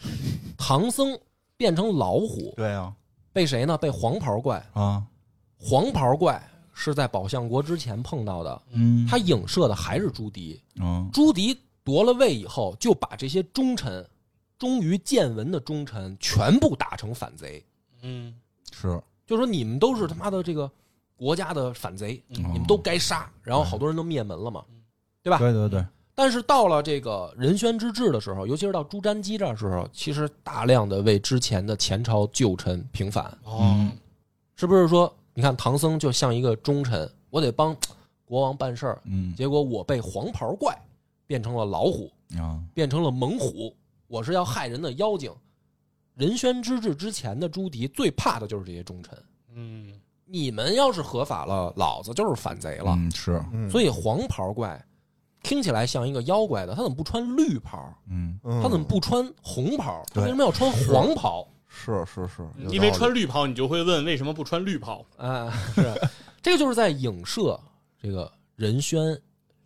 [0.56, 1.18] 唐僧
[1.56, 2.94] 变成老虎，对啊，
[3.32, 3.76] 被谁呢？
[3.76, 4.64] 被黄袍怪。
[4.74, 5.02] 啊，
[5.58, 6.40] 黄袍怪
[6.72, 10.58] 是在宝象国之前碰到的，嗯，他影射的还是朱棣。
[10.76, 14.06] 嗯朱棣夺了位以后，就把这些忠臣，
[14.58, 17.64] 忠于建文的忠臣全部打成反贼，
[18.02, 18.34] 嗯
[18.70, 20.70] 是就说你们都是他妈的这个
[21.16, 23.30] 国家的反贼，嗯你们都该杀。
[23.42, 24.64] 然后好多人都灭门了嘛，
[25.22, 25.38] 对吧？
[25.38, 25.84] 对对对，
[26.20, 33.88] 但是到了这个仁宣之治的时候，尤其是到朱瞻基这时候，其实大量的为之前的前朝旧臣平反，哦。
[34.54, 37.74] 是不是说，你看唐僧就像一个忠臣，我得帮
[38.26, 39.34] 国王办事儿，嗯。
[39.34, 40.78] 结果我被黄袍怪
[41.26, 42.60] 变成了老虎，啊。
[42.74, 43.74] 变成了猛虎，
[44.06, 45.32] 我是要害人的妖精。
[46.16, 49.18] 仁宣之治之前的朱棣最怕的就是这些忠臣，
[49.54, 49.90] 嗯。
[50.26, 52.94] 你们要是合法了，老子就是反贼了。
[52.94, 53.42] 嗯是。
[53.54, 54.84] 嗯所以黄袍怪
[55.42, 57.92] 听起来像一个妖怪的，他怎么不穿绿袍？
[58.08, 60.02] 嗯嗯他怎么不穿红袍？
[60.12, 61.46] 他为什么要穿黄袍？
[61.66, 65.04] 是是是，因为穿绿袍，你就会问为什么不穿绿袍？
[65.16, 65.82] 啊，是
[66.42, 67.58] 这个就是在影射
[68.02, 69.00] 这个仁宣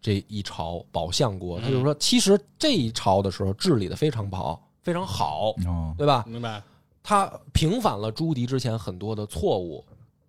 [0.03, 1.59] 这一朝宝相国。
[1.61, 6.25] 他就是说，其实这一朝的时候治理的非常不好，非常好，哦对吧？
[6.29, 6.63] 明白？
[7.03, 9.85] 他平反了朱棣之前很多的错误，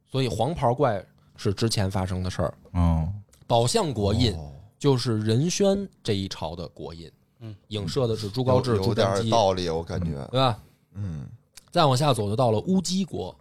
[0.09, 1.05] 所以黄袍怪
[1.35, 2.53] 是之前发生的事儿。
[2.73, 10.59] 嗯宝相国印哦就是仁宣这一朝的国印，嗯，影射的是朱高炽、有有点朱瞻基，道理，我感觉，对吧？
[10.93, 11.27] 嗯。
[11.71, 13.35] 再往下走就到了乌鸡国，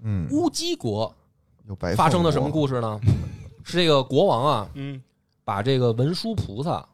[0.00, 1.14] 嗯，乌鸡国
[1.68, 2.52] 有白发生的什么事？
[2.52, 3.00] 故事呢？
[3.62, 5.00] 是这个国王啊，嗯。
[5.44, 6.84] 把这个文殊菩萨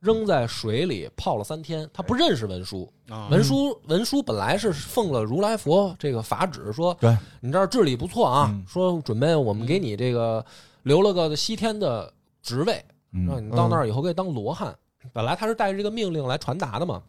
[0.00, 2.92] 扔在水里泡了三天，他不认识文殊。
[3.08, 7.16] 啊，文殊文殊本来是奉了如来佛这个法旨，说对。
[7.40, 8.62] 你这儿治理不错啊，嗯。
[8.68, 10.44] 说准备我们给你这个
[10.82, 12.84] 留了个西天的职位，
[13.24, 14.76] 让嗯你到那儿以后可以当罗汉。
[15.12, 17.00] 本来他是带着这个命令来传达的嘛，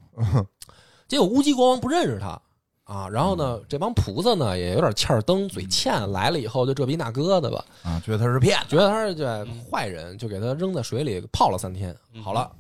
[1.08, 2.40] 结果乌鸡国王不认识他
[2.84, 11.96] 啊，然后呢，这帮菩萨呢也有点欠儿蹬，嘴欠，来了以后就这逼那哥的吧，啊觉得他是骗子觉得他是这坏人，就给他扔在水里泡了三天。
[12.24, 12.52] 好了，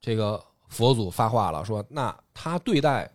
[0.00, 3.08] 这个佛祖发话了，说那他对待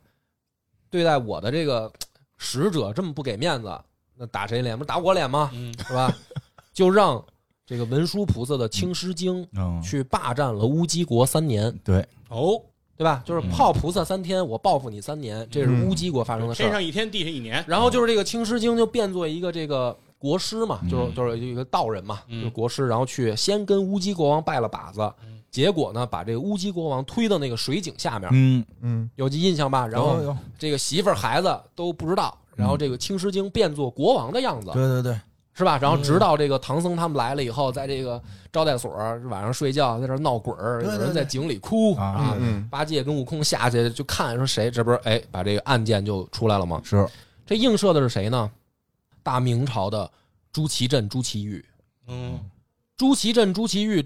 [0.89, 1.91] 对待我的这个
[2.37, 3.77] 使者这么不给面子，
[4.15, 4.77] 那打谁脸？
[4.77, 5.51] 不是打我脸吗？
[5.53, 6.11] 嗯是吧？
[6.73, 7.23] 就让
[7.65, 12.05] 这个文殊菩萨的青狮经嗯去霸占了乌鸡国三年，对。
[12.29, 12.61] 哦，
[12.97, 13.23] 对吧？
[13.25, 16.65] 就是泡菩萨三天，我报复你三年，这是乌鸡国发生的事儿。
[16.65, 17.63] 天上一天，地下一年。
[17.67, 22.41] 然后就是这个青狮经就变作一个这个国师嘛，嗯就是就是一个道人嘛，嗯。
[22.41, 25.11] 就是国师，然后去先跟乌鸡国王拜了把子，
[25.49, 29.09] 结果呢把这个乌鸡国王推到那个水井下面，嗯嗯。
[29.15, 29.87] 有记印象吧？
[29.87, 35.19] 然后这个媳妇儿孩子都不知道，然后这个青狮经变作国王的样子，对对对
[35.57, 35.79] 是吧？
[35.81, 38.91] 然后直到这个唐僧他们来了以后，在这个招待所
[39.29, 42.37] 晚上睡觉，在这闹鬼有人在井里哭啊啊。
[42.37, 46.81] 嗯八戒跟悟空下去就看说谁，这不是哎把这个案件就出来了吗？
[46.83, 47.07] 是
[47.45, 48.51] 这映射的是谁呢？
[49.23, 50.11] 大明朝的
[50.51, 51.63] 朱祁镇、朱祁钰。
[52.07, 52.37] 嗯，
[52.97, 54.05] 朱祁镇、朱祁钰，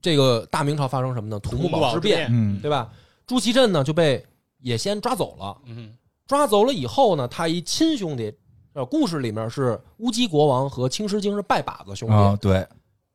[0.00, 1.38] 这个大明朝发生什么呢？
[1.40, 2.90] 土木堡之变，嗯对吧？
[3.26, 4.24] 朱祁镇呢就被
[4.60, 5.56] 也先抓走了。
[5.66, 5.92] 嗯
[6.26, 8.32] 抓走了以后呢，他一亲兄弟，
[8.74, 12.66] 呃，故事里面是乌鸡国王和青狮精是拜把子兄弟，啊对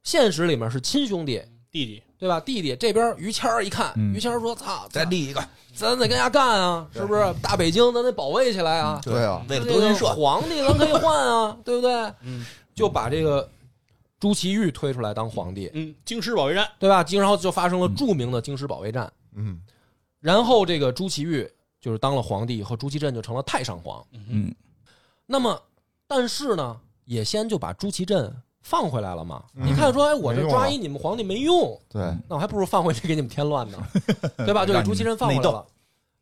[0.04, 2.40] 现实里面是亲兄弟，弟弟，对吧？
[2.40, 5.44] 弟弟这边于谦儿一看，嗯于谦儿说：“操，再立一个
[5.76, 7.22] 咱得跟人家干啊，是不是？
[7.42, 9.00] 大北京咱得保卫起来啊！
[9.04, 11.92] 对啊，为了德云社皇帝咱可以换啊，对不对？
[12.24, 13.48] 嗯就把这个
[14.18, 17.06] 朱祁钰推出来当皇帝，嗯，京师保卫战，对吧？
[17.12, 19.12] 然后就发生了著名的京师保卫战。
[19.36, 19.62] 嗯
[20.22, 21.50] 然后这个朱祁钰
[21.82, 24.02] 就是当了皇帝以后，朱祁镇就成了太上皇。
[24.30, 24.56] 嗯
[25.32, 25.62] 那么，
[26.08, 29.44] 但是呢，也先就把朱祁镇放回来了嘛。
[29.54, 33.78] 嗯你看说，哎，我这抓一你们皇帝没用，对，那我还不如放回去给你们添乱呢，
[34.38, 34.66] 对吧？
[34.66, 35.64] 就给朱祁镇放回来了。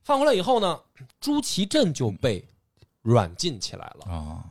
[0.04, 0.78] 放回来以后呢，
[1.22, 2.46] 朱祁镇就被
[3.02, 4.14] 软禁起来了。
[4.14, 4.44] 啊，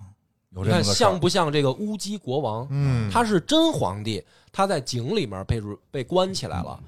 [0.51, 2.67] 有你看像不像这个乌鸡国王？
[2.71, 6.83] 嗯，他是真皇帝，他在井里面被被关起来了。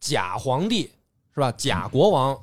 [0.00, 0.90] 假皇帝
[1.34, 1.52] 是吧？
[1.52, 2.38] 假国王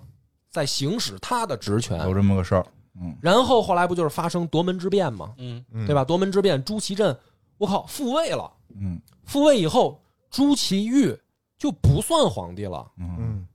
[0.51, 1.99] 在行使他的职权。
[2.03, 2.65] 有这么个事儿，
[2.99, 5.33] 嗯然后后来不就是发生夺门之变吗？
[5.37, 6.03] 嗯嗯对吧？
[6.03, 7.17] 夺门之变，朱祁镇，
[7.57, 8.51] 我靠，复位了。
[8.79, 11.19] 嗯复位以后，朱祁钰
[11.57, 12.89] 就不算皇帝了。
[12.97, 13.47] 嗯嗯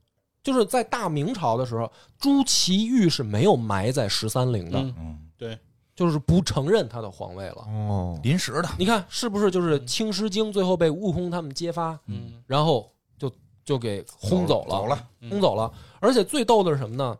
[0.43, 5.57] 就是在大明朝的时候，朱祁钰是没有埋在十三陵的，嗯，嗯，对，
[5.95, 7.65] 就是不承认他的皇位了。
[7.67, 9.49] 哦，临时的，你看是不是？
[9.49, 13.31] 就是青狮精最后被悟空他们揭发，嗯然后就
[13.63, 15.71] 就给轰走了，走了，轰走了。
[16.01, 17.17] 而且最逗的是什么呢？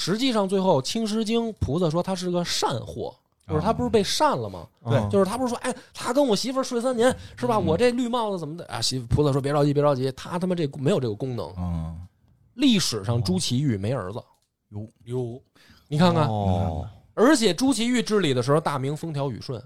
[0.00, 3.12] 实际上最后青狮精菩萨说他是个善货，
[3.48, 4.64] 就是他不是被善了吗？
[4.84, 5.10] 对。
[5.10, 7.58] 就是他不是说，哎，他跟我媳妇儿睡三年是吧？
[7.58, 8.64] 我这绿帽子怎么的？
[8.66, 8.80] 啊？
[8.80, 11.52] 媳妇菩萨说别着急，别着急，他他妈这没有这个功能。
[11.58, 12.06] 嗯。
[12.54, 14.22] 历史上朱祁钰没儿子，
[14.68, 15.42] 有有，
[15.88, 19.60] 你看看，哦，而且朱祁钰治理的时候，大明风调雨顺，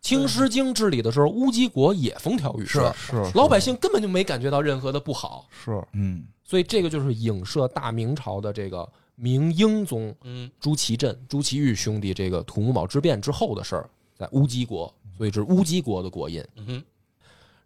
[0.00, 3.22] 青狮精治理的时候，乌鸡国也风调雨顺，是。
[3.36, 5.80] 老百姓根本就没感觉到任何的不好，是。
[5.92, 6.24] 嗯。
[6.44, 8.88] 所以这个就是影射大明朝的这个
[9.20, 10.50] 明英宗嗯。
[10.58, 16.42] 朱祁镇、朱祁钰兄弟这个土木堡之变之后的事儿，在乌鸡国，所以这是乌鸡国的国印。
[16.56, 16.84] 嗯哼，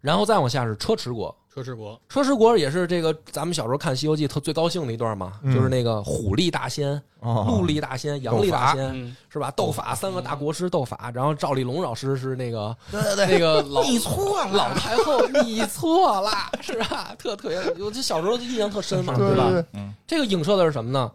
[0.01, 5.55] 然后再往下是车迟国，车迟国，车迟国也是这个咱们小时候看《西游记》特最高兴的一段嘛，嗯。
[5.55, 7.45] 就是那个虎力大仙、哦。
[7.49, 9.15] 陆力大仙、羊力大仙，嗯。
[9.29, 9.49] 是吧？
[9.51, 17.15] 斗法三个大国师斗法，然后赵丽蓉老师是那个对对对，那个老你错了，老太后，你错了，是吧？
[17.17, 19.19] 特特别，我这小时候印象特深嘛，吧？
[19.19, 19.65] 对对，
[20.05, 21.11] 这个影射的是什么呢？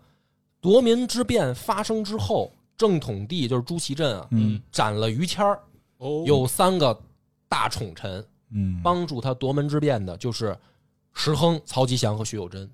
[0.61, 4.61] 夺民之变发生之后，正统帝就是朱祁镇啊，嗯。
[4.71, 5.59] 斩了于谦儿，
[5.99, 6.99] 哦，有三个
[7.49, 8.81] 大宠臣，嗯。
[8.83, 10.57] 帮助他夺门之变的就是
[11.15, 12.71] 石亨、曹吉祥和徐有贞，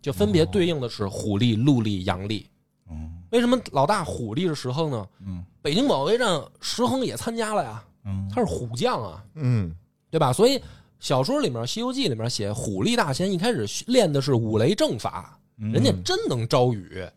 [0.00, 2.46] 就分别对应的是虎力、陆力、杨力。
[2.90, 5.08] 嗯为什么老大虎力是石亨呢？
[5.20, 5.42] 嗯。
[5.62, 8.30] 北京保卫战石亨也参加了呀，嗯。
[8.30, 9.74] 他是虎将啊，嗯。
[10.10, 10.30] 对吧？
[10.30, 10.62] 所以
[11.00, 15.72] 小说里面《西游记》里面写虎力大仙一开始练的是五雷正法，嗯。
[15.72, 16.82] 人家真能招雨。
[16.90, 17.12] 人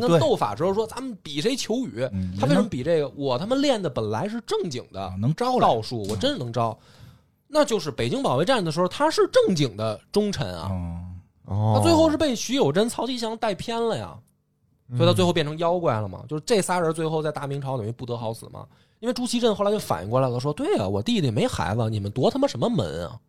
[0.00, 2.08] 家对斗法时候说：“咱们比谁求雨。
[2.12, 3.08] 嗯他为什么比这个？
[3.16, 6.76] 我他妈练的本来是正经的啊能招来道术，我真是能招。
[7.46, 10.68] 那就是北京保卫战的时候，他是正经的忠臣啊。
[10.70, 14.16] 嗯哦，他最后是被徐有贞、曹吉祥带偏了呀，
[14.88, 16.24] 嗯所以他最后变成妖怪了嘛。
[16.28, 18.66] 就是这仨人最后在大明朝等于不得好死嘛。
[19.00, 23.20] 因为朱祁镇后来就反应过来了，说：“对啊，我弟弟没孩子，你们夺他妈什么门啊？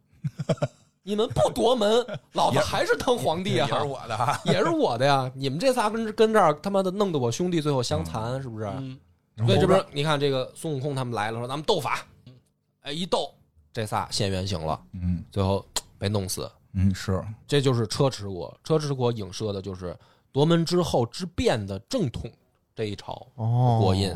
[1.07, 3.67] 你们不夺门， 老子还是当皇帝啊！
[3.71, 5.31] 也是我的哈，也是我的呀！
[5.35, 8.65] 你们这仨跟跟这儿他妈的弄得我兄弟最后相残，是不是？
[8.77, 8.99] 嗯
[9.45, 12.07] 所以这不是你看这个孙悟空他们来了，说咱们斗法，
[12.81, 13.29] 哎，一斗
[13.71, 15.63] 这仨现原形了，嗯最后
[15.99, 16.49] 被弄死。
[16.73, 19.95] 嗯是这就是车迟国，车迟国影射的就是
[20.31, 22.31] 夺门之后之变的正统
[22.73, 24.11] 这一朝，哦国印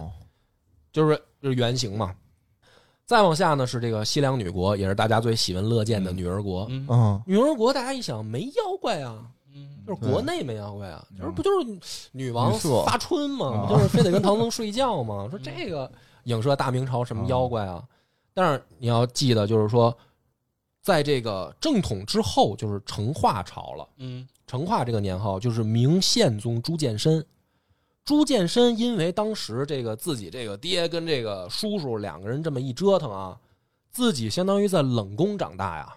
[0.91, 2.15] 就是就是原型嘛。
[3.09, 6.67] 再往下呢是这个西凉女国，也是大家最喜闻乐见的女儿国。
[6.69, 9.17] 嗯嗯女儿国大家一想没妖怪啊，
[9.51, 11.79] 嗯就是国内没妖怪啊，就是不就是
[12.11, 12.53] 女王
[12.85, 13.47] 发春吗？
[13.47, 15.25] 啊不就是非得跟唐僧睡觉吗？
[15.31, 15.91] 说这个
[16.25, 17.83] 影射大明朝什么妖怪啊？
[18.31, 19.97] 但是你要记得，就是说，
[20.83, 23.89] 在这个正统之后，就是成化朝了。
[23.97, 27.25] 嗯成化这个年号就是明宪宗朱见深。
[28.09, 33.37] 朱见深因为当时这个自己这个爹跟这个叔叔两个人这么一折腾啊，
[33.91, 35.93] 自己相当于在冷宫长大呀，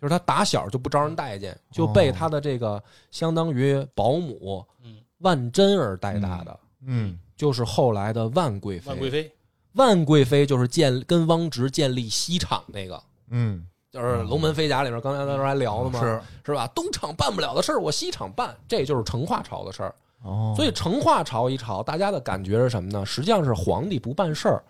[0.00, 8.90] 就是他打小就不招人待见，就被他的这个相当于保姆嗯，万贞儿带大的，嗯就是后来的万贵妃。
[8.90, 9.32] 万贵妃，
[9.72, 15.98] 万贵妃就是建跟汪直建立西厂那个，嗯就是《龙门飞甲》里面刚才咱这还聊了吗？
[15.98, 16.68] 是是吧？
[16.68, 19.92] 东厂办不了的事儿，我西厂办，这就是成化朝的事儿。
[20.22, 23.06] 哦，所以成化朝一朝，大家的感觉是什么呢？
[23.06, 24.64] 实际上是皇帝不办事儿，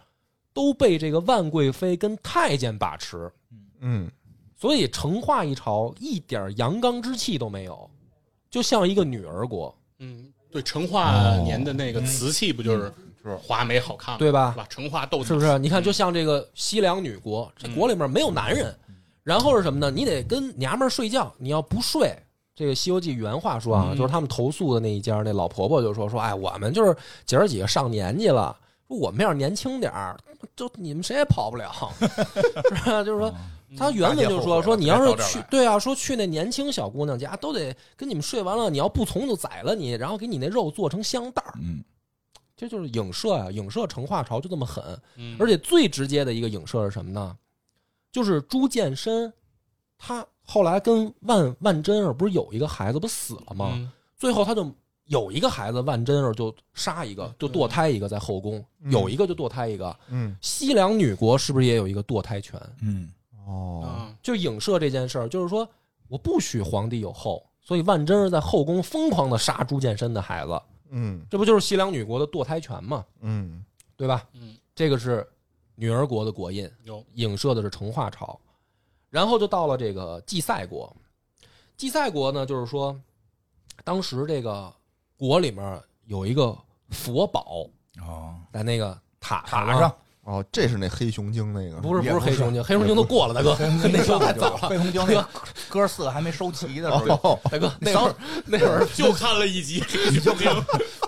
[0.53, 3.31] 都被这个万贵妃跟太监把持，
[3.81, 4.11] 嗯
[4.57, 7.89] 所以成化一朝一点阳刚之气都没有，
[8.51, 14.19] 就像一个女儿国，嗯，对，成化年的那个瓷器不就是是华美好看吗？
[14.19, 14.67] 对吧是吧？
[14.69, 15.59] 成化斗是不是？
[15.61, 18.77] 你看，就像这个西凉女国，这国里面没有男人，
[19.23, 19.91] 然后是什么呢？
[19.91, 22.15] 你得跟娘们儿睡觉，你要不睡。
[22.59, 30.19] 这个《西游记》原话说啊，嗯就是他们投诉的那一家那老婆婆就说说，哎，我们就是姐儿几个上年纪了，说我们要是年轻点儿，
[30.57, 31.71] 就你们谁也跑不了，
[32.75, 33.05] 是吧？
[33.05, 33.33] 就是说，
[33.77, 41.85] 他原文就说说你要是去，对啊，说去那年轻小姑娘家，都得跟你们睡完了，你要不从就宰了你，然后给你那肉做成香袋儿，嗯
[42.57, 45.01] 这就是影射啊，影射成化朝就这么狠。
[45.15, 47.37] 嗯，而且最直接的一个影射是什么呢？
[48.11, 49.33] 就是朱见深，
[49.97, 53.73] 他后来跟万万贞儿不是有一个孩子不死了吗？
[53.75, 54.69] 嗯最后他就
[55.05, 59.95] 有一个孩子，万贞儿就杀一个，就堕胎一个在后宫，嗯有一个就堕胎一个。
[60.09, 62.61] 嗯西凉女国是不是也有一个堕胎权？
[62.83, 63.13] 嗯
[63.47, 65.69] 哦啊，就影射这件事儿，就是说
[66.09, 73.05] 我不许皇帝有后，所以万贞儿在后宫疯狂的杀朱见深的孩子，嗯这不就是西凉女国的堕胎权吗？
[73.21, 73.65] 嗯
[73.97, 74.25] 对吧？
[74.33, 75.27] 嗯，这个是
[75.75, 76.69] 女儿国的国印。
[76.85, 78.39] 有影射的是成化朝，
[79.11, 80.95] 然后就到了这个祭赛国。
[81.77, 82.99] 祭赛国呢，就是说，
[83.85, 84.73] 当时这个
[85.17, 86.57] 国里面有一个
[86.91, 87.67] 佛宝
[88.07, 88.35] 哦。
[88.53, 89.93] 在那个塔塔上。
[90.23, 93.57] 哦，这是那黑熊精那个不是不是黑熊精， 黑熊精都过了，大哥，
[93.91, 95.29] 那时候太早了，黑熊精那个
[95.69, 98.15] 哥四个还没收齐的时候，哦大哥，那会儿
[98.47, 100.55] 那会儿就看了一集， 你就看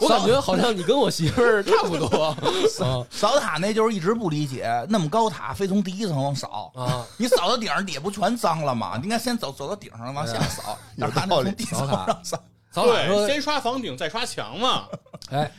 [0.01, 2.07] 我感觉好像你跟我媳妇儿差不多
[2.85, 7.07] 啊扫塔那就是一直不理解，那么高塔非从第一层往扫，啊！
[7.17, 8.97] 你扫到顶上底下不全脏了吗？
[8.97, 12.39] 你应该先走走到顶上往下扫，有但是他道理那从第一层上扫，
[12.71, 14.85] 早晚对，说，先刷房顶，再刷墙嘛。
[15.31, 15.51] 哎，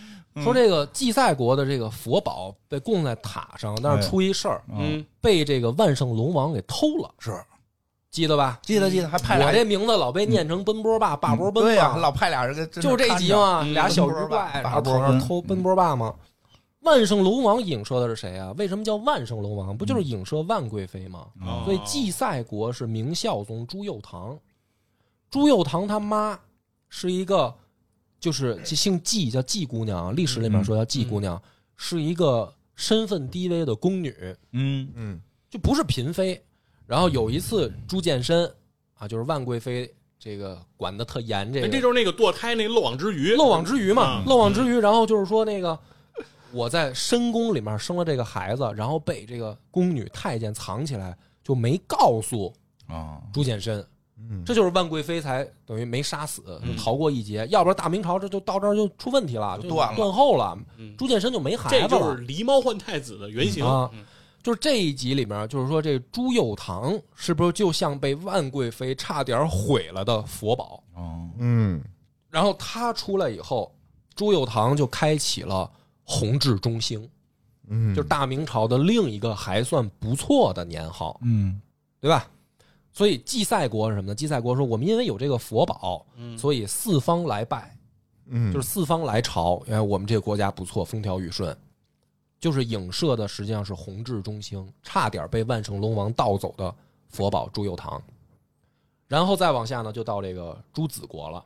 [0.42, 7.32] 说这个祭赛国的这个佛宝被供在塔上，但是出一事儿，嗯，被这个万圣龙王给偷了，是
[8.12, 8.60] 记得吧？
[8.62, 13.74] 记得记得，还派俩我这名字老被念成奔波霸、霸波奔对呀，嘛，老派俩人跟就这集嘛，嗯。
[13.74, 16.14] 俩小鱼怪，然后跑那偷奔波霸嘛。
[16.82, 18.54] 万圣龙王影射的是谁啊？
[18.58, 19.78] 为什么叫万圣龙王？
[19.78, 21.28] 不就是影射万贵妃吗？
[21.42, 21.62] 哦。
[21.64, 24.38] 所以祭赛国是明孝宗朱佑樘，
[25.30, 26.38] 朱佑樘他妈
[26.90, 27.54] 是一个，
[28.20, 31.42] 就是姓季，叫季姑娘，历史里面说叫季姑娘，
[31.78, 34.14] 是一个身份低微的宫女，
[34.52, 34.92] 嗯。
[34.96, 35.22] 嗯。
[35.50, 36.44] 就不是嫔妃。
[36.92, 38.54] 然后有一次朱见深
[38.98, 39.90] 啊，就是万贵妃
[40.20, 44.78] 这个管的特严，这个这就是那个堕胎那漏网之鱼，漏网之鱼嘛，嗯漏网之鱼。
[44.78, 45.80] 然后就是说那个
[46.52, 52.54] 我在深宫里面生了这个孩子，然后被这个宫女太监藏起来，就没告诉
[52.88, 53.82] 啊，朱见深。
[54.18, 57.48] 嗯，这就是万贵妃才等于没杀死，就逃过一劫。
[57.50, 60.58] 要不然大明朝这就到这儿就出问题了，就就断了断后了。
[60.78, 62.28] 嗯朱见深就没孩子这就是。
[62.28, 64.04] 狸猫换太子的原型啊嗯
[64.44, 70.84] 就是这一集里面，就是说这朱佑樘是不是就像被万贵妃差点毁了的佛宝？
[70.96, 71.82] 哦，嗯
[72.30, 73.74] 然后他出来以后，
[74.16, 75.70] 朱佑樘就开启了
[76.04, 77.08] 弘治中兴，
[77.68, 81.62] 嗯，就是大明朝的另一个还算不错的年号，嗯
[82.00, 82.28] 对吧？
[82.94, 84.16] 所以祭赛国是什么呢？
[84.16, 87.78] 祭赛国说我们因为有这个佛宝，嗯所以四方来拜，
[88.28, 91.56] 嗯就是四方来朝，因为我们这个国家不错，风调雨顺，
[92.42, 96.74] 就是影射的实际上是弘治中兴，差点被万圣龙王盗走的
[97.08, 97.98] 佛宝朱佑樘。
[99.08, 101.46] 然后再往下呢，就到这个朱子国了。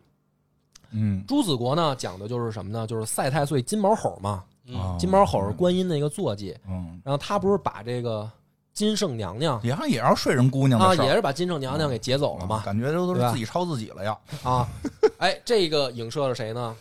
[0.91, 2.87] 嗯朱子国呢，讲的就是什么呢？
[2.87, 4.43] 就是赛太岁金毛猴嘛。
[4.67, 8.27] 嗯金毛猴是观音的一个坐骑，嗯，然后他不是把这个
[8.73, 12.63] 金圣娘娘也好像也要睡人姑娘啊，也是把金圣娘娘给劫走了嘛。
[12.65, 14.17] 感觉都都是自己抄自己了呀。
[14.43, 14.67] 啊，
[15.19, 16.75] 哎，这个影射了谁呢？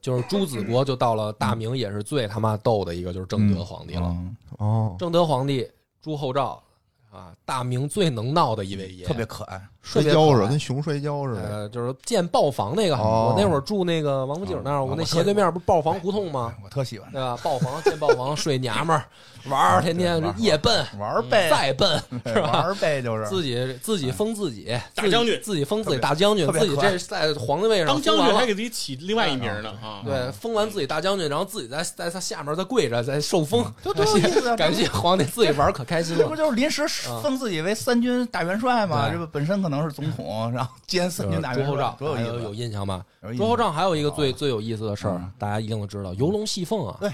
[0.00, 4.06] 就是朱子国就到了大明，也是最他妈逗的一个，就是正德皇帝了。
[4.08, 5.68] 嗯哦，正德皇帝
[6.00, 6.62] 朱厚照
[7.10, 9.60] 啊，大明最能闹的一位爷，特别可爱。
[9.82, 11.42] 摔跤似的，跟熊摔跤似的。
[11.42, 12.96] 呃，就是建豹房那个。
[12.96, 16.54] 哦我那会儿住那个王府井那儿，哦我那斜对面不是豹房胡同吗？
[16.64, 17.36] 我特喜欢对吧？
[17.42, 19.04] 豹房建豹房，睡娘们儿，
[19.50, 22.50] 玩儿，天天夜奔，玩儿呗，再奔， 是吧？
[22.52, 30.02] 玩儿呗，就是自己自己封自己，大将军自己封自己大将军，自己这在皇帝位上当将军还给自己起另外一名呢啊！
[30.04, 34.56] 对，封完自己大将军，然后自己在在他下面再跪着，再受封，就多有意思啊！
[34.56, 36.36] 感谢皇帝，自己玩儿可开心了这不。
[36.36, 36.86] 就是临时
[37.22, 39.08] 封自己为三军大元帅吗？
[39.10, 42.54] 这不本身可能是总统，然后兼三军大元帅朱厚照，，多有有有！
[42.54, 43.04] 印象吧？
[43.36, 46.96] 朱厚照还有一个最哦最有意思的事儿嗯，大家一定都知道，游龙戏凤啊。
[47.00, 47.10] 对，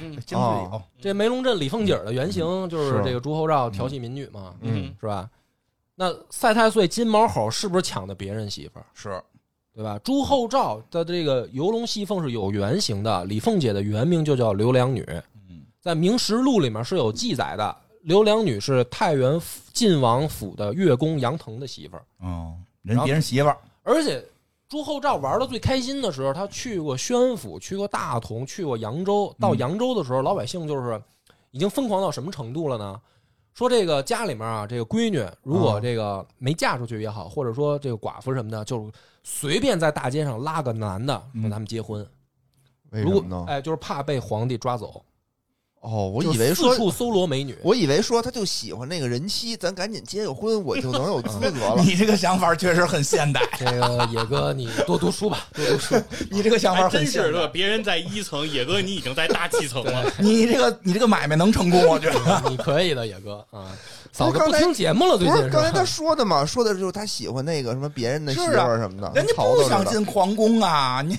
[1.01, 5.31] 这梅龙镇李凤姐儿的原型就是是这个朱厚照调戏民女嘛，嗯，是吧？
[5.95, 8.87] 那赛太岁金毛猴是不是抢的别人媳妇儿？
[8.93, 9.23] 是
[9.75, 9.99] 对吧？
[10.03, 15.05] 朱厚照的这个游龙戏凤是有原型的，李凤姐的原名就叫刘良女，
[15.49, 17.77] 嗯在《明实录》里面是有记载的。
[18.09, 24.25] 刘良女是太原府晋王府的乐工杨腾的媳妇儿，哦，人别人媳妇儿而且
[24.67, 29.31] 朱厚照玩的最开心的时候，他去过宣府，去过大同，去过扬州。
[29.39, 30.99] 到嗯扬州的时候，老百姓就是
[31.51, 32.99] 已经疯狂到什么程度了呢？
[33.53, 38.91] 说这个家里面啊，这个闺女如果这个没嫁出去也好，或者说这个寡妇什么的，就
[39.23, 42.01] 随便在大街上拉个男的嗯跟他们结婚。
[42.89, 43.45] 为如果什么呢？
[43.49, 45.05] 哎，就是怕被皇帝抓走。
[45.81, 47.57] 哦，我以为说，四处搜罗美女。
[47.63, 51.77] 我以为说他就喜欢那个人妻，咱赶紧结个婚，我就能有资格了。
[51.87, 55.95] 你这个想法确实很现代，这个野哥，你多读书吧，多读书。
[56.31, 57.53] 你这个想法很现真是的，代。
[57.53, 60.13] 别人在一层，野哥你已经在大气层了。
[60.19, 62.43] 你这个你这个买卖能成功，我觉得。
[62.51, 63.67] 你可以的，野哥啊。
[64.11, 65.85] 嫂子不刚才听节目了，最近不是刚才他？
[65.85, 66.45] 说的嘛？
[66.45, 71.17] 说的就是他喜欢那个什么别人的媳妇儿什么的，人家不想进皇宫啊，你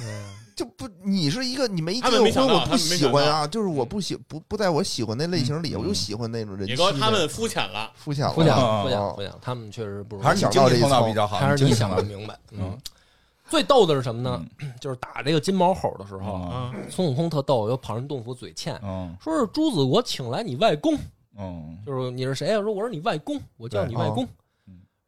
[0.60, 6.84] 就不，你是一个你没结婚，我不喜欢啊，就是我不喜不不在我喜欢那类型里，我就喜欢那种人妻的。
[6.84, 12.04] 野哥他们肤浅了，肤浅了，不讲哦不讲不讲，他们确实不如还是你想到这一经济头比较好，还是你想的。
[12.04, 12.38] 明白。
[12.52, 12.78] 嗯，
[13.48, 14.46] 最逗的是什么呢？
[14.60, 14.74] 嗯。
[14.82, 19.16] 就是打这个金毛猴的时候，孙悟空特逗，又跑人洞府嘴欠，嗯。
[19.24, 20.94] 说是朱子国请来你外公，
[21.38, 21.78] 嗯。
[21.86, 22.62] 就是你是谁啊？
[22.62, 24.28] 说我是你外公，我叫你外公。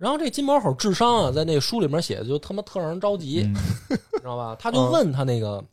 [0.01, 3.53] 然后这金毛猴智商啊，在那书里面写的就他妈特让人着急，嗯
[4.17, 4.55] 知道吧？
[4.59, 5.63] 他就问他那个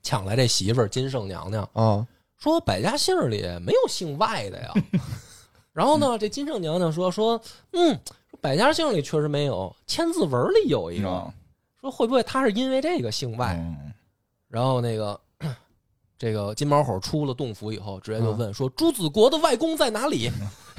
[0.00, 2.06] 抢来这媳妇儿金圣娘娘，啊，
[2.36, 4.72] 说百家姓里没有姓外的呀。
[5.72, 7.40] 然后呢，这金圣娘娘说说，
[7.72, 7.98] 嗯，
[8.30, 11.32] 说百家姓里确实没有，千字文里有一个，嗯
[11.80, 13.54] 说会不会他是因为这个姓外？
[13.58, 13.92] 嗯
[14.46, 15.20] 然后那个
[16.16, 20.30] 这个金毛猴出了洞府以后，直接就问说：“朱子国的外公在哪里？”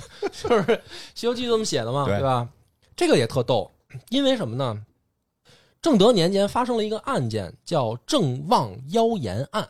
[0.31, 0.63] 就是
[1.13, 2.47] 《西游记》这么写的嘛，对对吧？
[2.99, 3.71] 这个也特逗，
[4.09, 4.85] 因为什么呢？
[5.81, 9.69] 正德年间发生了一个案件，叫郑望妖言案。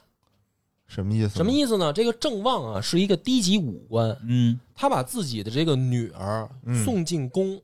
[0.88, 1.36] 什么意思？
[1.36, 1.94] 什么意思呢？
[1.94, 7.62] 这个郑望啊是一个低级武官，嗯他把自己的这个女儿嗯送进宫，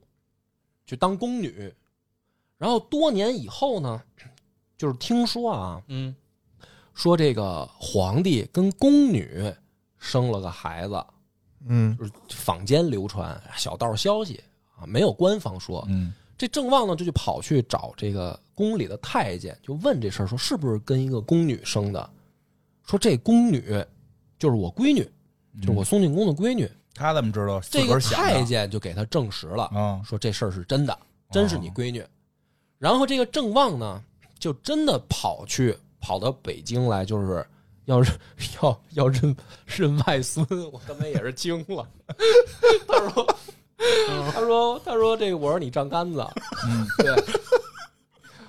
[0.85, 1.73] 去当宫女。
[2.59, 3.99] 然后多年以后呢，
[4.77, 6.15] 就是听说啊，嗯
[6.93, 9.51] 说这个皇帝跟宫女
[9.97, 11.03] 生了个孩子，
[11.65, 14.43] 嗯就是坊间流传小道消息
[14.77, 15.85] 啊，没有官方说。
[15.89, 22.09] 嗯这郑旺呢，就去跑去找这个宫里的太监，就问这事儿，说是不是跟一个宫女生的？
[22.85, 23.81] 说这宫女
[24.37, 25.09] 就是我闺女，
[25.61, 26.69] 就是我松进宫的闺女。
[26.93, 27.61] 他怎么知道？
[27.61, 30.99] 这个太监就给他证实了，啊，说这事儿是真的，
[31.31, 32.03] 真是你闺女。
[32.79, 34.03] 然后这个郑旺呢，
[34.37, 37.47] 就真的跑去跑到北京来，就是
[37.85, 38.11] 要认
[38.61, 39.33] 要要认
[39.65, 40.45] 认外孙。
[40.69, 41.87] 我他妈也是惊了，
[42.85, 43.25] 他说。
[44.33, 46.25] 他说：“他说这个，我说你仗杆子，
[46.67, 47.15] 嗯，对，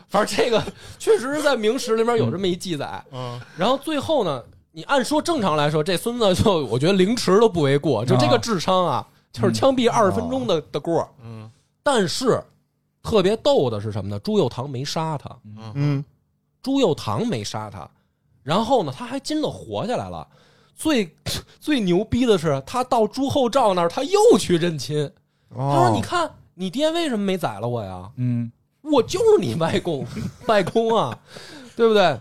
[0.08, 0.62] 反正这个
[0.98, 3.04] 确实是在明史里面有这么一记载。
[3.12, 11.08] 嗯然后最后呢，你按说正常来说，这孙子就我觉得凌迟都不为过，就这个智商啊，就是枪毙二十分钟的的过。
[11.22, 11.50] 嗯
[11.82, 12.42] 但是
[13.02, 14.18] 特别逗的是什么呢？
[14.20, 15.30] 朱佑樘没杀他，
[15.74, 16.04] 嗯
[16.62, 17.88] 朱佑樘没杀他，
[18.42, 20.26] 然后呢，他还真的活下来了。
[20.76, 21.10] 最
[21.58, 25.10] 最牛逼的是，他到朱厚照那儿，他又去认亲。
[25.50, 28.08] 他说：“哦你看，你爹为什么没宰了我呀？
[28.16, 28.50] 嗯
[28.82, 30.06] 我就是你外公，
[30.46, 31.18] 外公啊，
[31.74, 32.18] 对不对？”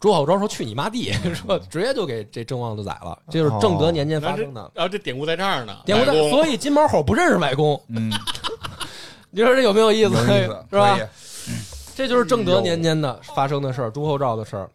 [0.00, 3.18] 朱厚照说：“去你妈地！” 说直接就给这郑旺就宰了。
[3.30, 4.70] 这就是正德年间发生的。
[4.74, 8.10] 然后这典故在这儿呢，典故在，所以金毛猴不认识外公，嗯，
[9.30, 10.14] 你说这有没有意思？
[10.14, 10.98] 有意思，是吧？
[11.96, 14.70] 这就是正德年间的发生的事儿，朱厚照的事儿。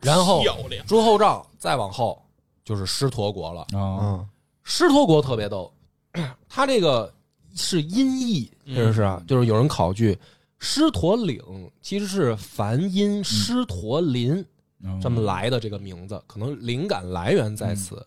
[0.00, 2.20] 然后漂亮，朱厚照再往后
[2.64, 3.60] 就是狮驼国了。
[3.72, 4.28] 啊，嗯
[4.62, 5.72] 狮驼国特别逗，
[6.48, 7.12] 它这个
[7.54, 10.16] 是音译，是不是啊，就是有人考据，
[10.58, 11.42] 狮驼岭
[11.82, 14.44] 其实是梵音狮驼林
[14.82, 15.00] 嗯。
[15.00, 18.06] 这么来的这个名字，可能灵感来源在此。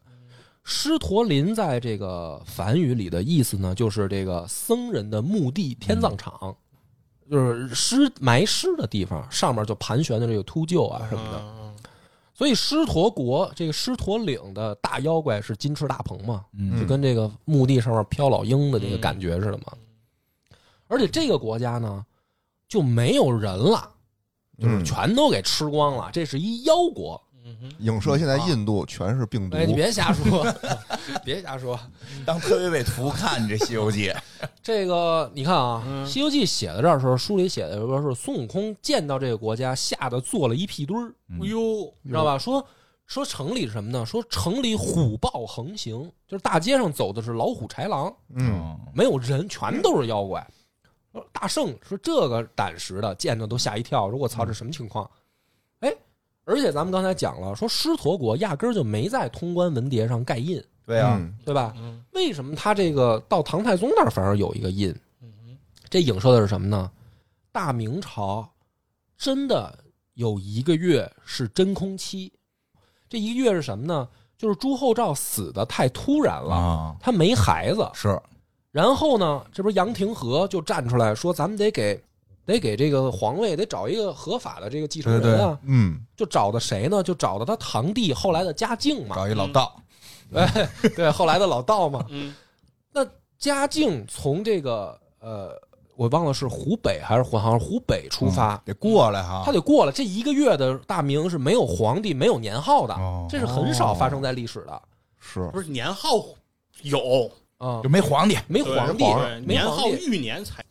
[0.63, 6.55] 狮驼林在这个梵语里的意思呢，就是这个僧人的墓地、天葬场，
[7.29, 11.62] 就是尸埋尸的地方，上面就盘旋的这个秃鹫啊什么的。
[12.33, 19.65] 嗯所以狮驼国这个狮驼岭的大妖怪是金翅大鹏嘛，嗯就跟这个墓地上面飘老鹰的这个感觉似的嘛。
[20.87, 22.03] 而且这个国家呢，
[22.67, 23.87] 就没有人了，
[24.57, 26.09] 就是嗯全都给吃光了。
[26.11, 27.22] 这是一妖国，
[27.79, 30.45] 影射现在印度全是病毒哎，你别瞎说，
[31.23, 31.79] 别瞎说。
[32.25, 34.09] 当特别为图看这《西游记》，
[34.61, 42.37] 这个你看啊，嗯西游记》写到这儿的时候，书里写的说是孙悟空见到这个国家，吓得坐了一屁墩儿，嗯哎呦，知道吧？
[42.37, 42.65] 说
[43.05, 44.05] 说城里是什么呢？
[44.05, 50.45] 说城里虎豹横行，就是大街上走的是老虎、豺狼，嗯没有人，全都是妖怪。
[51.11, 55.09] 说大圣说这个胆识的，见着都吓一跳，说我操，这什么情况？
[55.81, 55.93] 哎，
[56.45, 61.73] 而且咱们刚才讲了，说狮驼国压根儿就没在通关文牒上盖印，对啊，嗯对吧？
[61.77, 64.93] 嗯为什么他这个到唐太宗那儿反而有一个印？
[65.89, 66.89] 这影射的是什么呢？
[67.51, 68.49] 大明朝
[69.17, 69.77] 真的
[70.15, 72.33] 有一个月是真空期，
[73.07, 74.07] 这一个月是什么呢？
[74.37, 78.19] 就是朱厚照死的太突然了，啊，他没孩子，是
[78.71, 82.03] 然后呢，这不是杨廷和就站出来说，咱们得给
[82.45, 85.99] 得给这个皇位得找一个合法的这个继承人啊，嗯。
[86.15, 87.01] 就找的谁呢？
[87.01, 89.75] 就找的他堂弟后来的嘉靖嘛，找一老道，
[90.33, 92.05] 哎，对，后来的老道嘛。
[92.09, 92.33] 嗯。
[92.91, 93.05] 那
[93.37, 95.51] 嘉靖从这个呃，
[95.95, 103.25] 我忘了是湖北还是湖，好像是湖北出发，得过来哈，他得过来这一个月的大明是没有皇帝、没有年号的，哦。
[103.29, 104.81] 这是很少发生在历史的。
[105.19, 105.49] 是。
[105.51, 106.09] 不是年号
[106.81, 107.31] 有。
[107.59, 109.05] 啊就，没皇帝，没皇帝，
[109.45, 110.05] 年号皇帝。
[110.07, 110.61] 御年才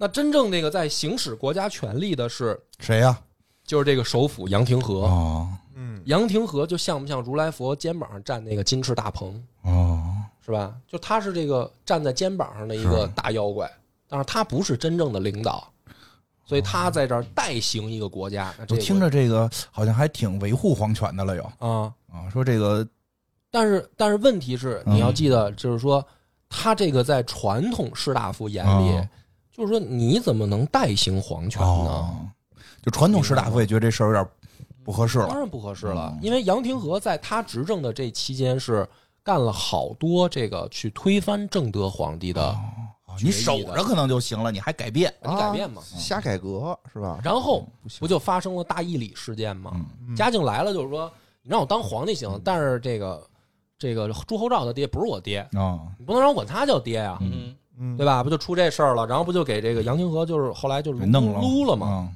[0.00, 3.20] 那真正那个在行使国家权力的是，谁呀？
[3.66, 5.02] 就是这个首辅杨廷和。
[5.02, 10.74] 哦嗯杨廷和就像不像如来佛肩膀上站那个金翅大鹏，哦，是吧？
[10.88, 13.70] 就他是这个站在肩膀上的一个大妖怪，
[14.08, 15.70] 但是他不是真正的领导，
[16.46, 18.54] 所以他在这儿代行一个国家。
[18.70, 22.86] 我听着这个好像还挺维护皇权的了，又啊，啊，说这个
[23.50, 26.04] 但是但是问题是，嗯你要记得，就是说
[26.48, 29.08] 他这个在传统士大夫眼里，哦
[29.52, 31.68] 就是说你怎么能代行皇权呢？
[31.68, 32.16] 哦，
[32.82, 34.26] 就传统士大夫也觉得这事儿有点
[34.82, 36.18] 不合适了，当然不合适了，嗯。
[36.22, 38.88] 因为杨廷和在他执政的这期间是
[39.22, 45.82] 干了好多这个去推翻正德皇帝的，哦你守着可能就行了，你还改变，你改变嘛。
[45.84, 47.18] 瞎改革是吧？
[47.22, 47.66] 然后
[47.98, 49.72] 不就发生了大义礼事件吗？
[50.08, 50.16] 嗯。
[50.16, 53.28] 嘉靖来了，就是说你让我当皇帝行，但是这个
[53.76, 58.22] 这个朱厚照他爹不是我爹，啊，你不能让我管他叫爹呀、嗯嗯对吧？
[58.22, 59.06] 不就出这事儿了？
[59.06, 61.86] 然后不就给这个杨廷和就是后来就是给弄了撸了嘛？
[61.88, 62.12] 嘛，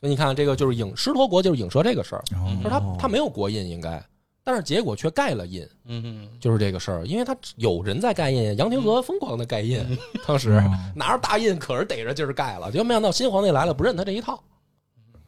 [0.00, 2.22] 所以你看，这个就是影狮驼国就是影射这个事儿，
[2.62, 4.04] 是他他没有国印应该，
[4.42, 9.80] 但是结果却盖了印，嗯嗯，就是这个事儿，因为他有人在盖印，杨廷和疯狂的盖印，
[10.26, 14.42] 当时哦拿着大印可是逮着劲儿盖了，结果没想到新皇帝来了不认他这一套，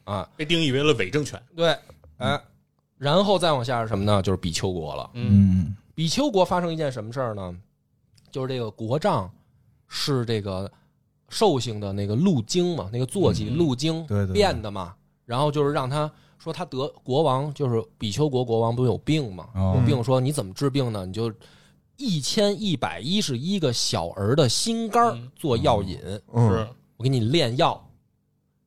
[0.05, 1.41] 啊，被定义为了伪政权。
[1.55, 1.77] 对，
[2.19, 2.41] 哎，
[2.99, 4.21] 然后再往下是什么呢？
[4.23, 5.11] 就是比丘国了。
[5.15, 5.29] 嗯
[5.63, 7.55] 嗯比丘国发生一件什么事儿呢？
[8.31, 9.31] 就是这个国丈
[9.93, 10.71] 是这个
[11.29, 14.35] 兽性的那个鹿精嘛，那个坐骑嗯路经对对对。
[14.35, 14.95] 变的嘛，
[15.27, 19.75] 然后就是让他说他得国王就是比丘国国王不是有病嘛，哦。
[19.79, 21.05] 有病说你怎么治病呢？
[21.05, 21.31] 你就
[21.97, 25.99] 一千一百一十一个小儿的心肝儿嗯做药引，
[26.33, 27.85] 嗯是，我给你炼药。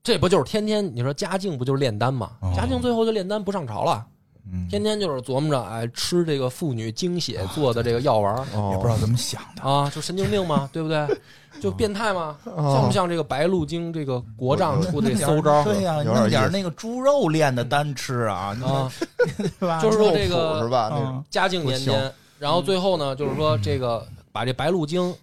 [0.02, 2.52] 这不就是天天你说嘉靖不就是炼丹吗哦？
[2.54, 4.06] 嘉靖最后就炼丹不上朝了，
[4.52, 9.62] 嗯，天天就是琢磨着哎吃这个妇女精血做的这个药丸儿也不知道怎么想的。
[9.62, 10.68] 啊，就神经病嘛？
[10.72, 11.06] 对不对？
[11.60, 12.36] 就变态嘛？
[12.44, 18.90] 像不像这个白鹿精这个国丈出的这馊招对呀，弄点那个猪肉炼的丹吃啊，啊？
[19.38, 19.80] 对吧？
[19.80, 20.88] 就是说这个吧？
[20.90, 25.14] 那嗯嘉靖年间，然后最后呢，就是说这个把这白鹿精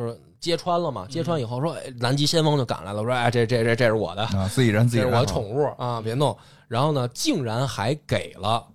[0.00, 6.34] 就是揭穿了嘛，揭穿以后说，哎，南极先锋就赶来了，说，哎，这这这这是我的，啊，自己人自己人这是我的宠物啊，别弄。
[6.68, 8.66] 然后呢，竟然还给了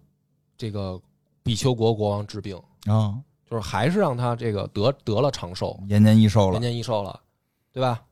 [0.56, 1.02] 这个
[1.42, 2.56] 比丘国国王治病，
[2.86, 3.18] 啊，
[3.50, 6.62] 就是还是让他这个得得了长寿，延年益寿了延。
[6.62, 7.20] 年益寿了，
[7.74, 8.04] 对吧？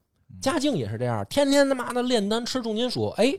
[0.41, 3.31] 嘉靖也是这样，天天他妈的炼丹吃重金属，哎，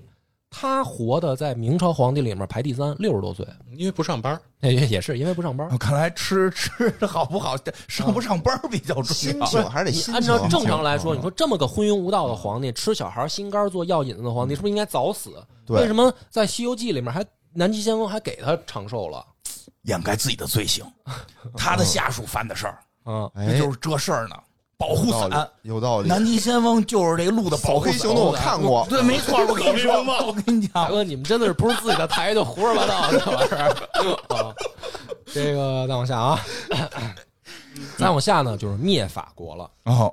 [0.57, 5.69] 他活的在明朝皇帝里面排第三，六十多岁，因为不上班，也 也是因为不上班。
[5.69, 7.57] 哦看来吃吃的好不好，
[7.89, 9.13] 上不上班比较重要。
[9.13, 10.15] 心情还是得心情。
[10.15, 15.45] 按照正常来说，嗯你说这么个昏庸无道的皇帝，吃小孩心肝做药引子的皇帝，是不是应该早死？
[15.67, 19.27] 对为什么在《西游记》里面还南极仙翁还给他长寿了？
[19.83, 20.85] 掩盖自己的罪行，
[21.57, 24.37] 他的下属犯的事儿，啊，哎那就是这事儿呢。
[24.77, 26.09] 保护伞，有道理。
[26.09, 27.93] 南极先锋就是这个路的保护伞。
[27.93, 29.93] 黑行动我看过，对，没错，我跟你说，
[30.27, 33.68] 我跟你讲，大哥，你们真的是不是自己的台就胡说八道这玩意儿
[34.37, 34.55] 啊？
[35.27, 36.41] 这个再往下啊，
[37.97, 39.70] 再往下呢就是灭法国了。
[39.85, 40.12] 哦，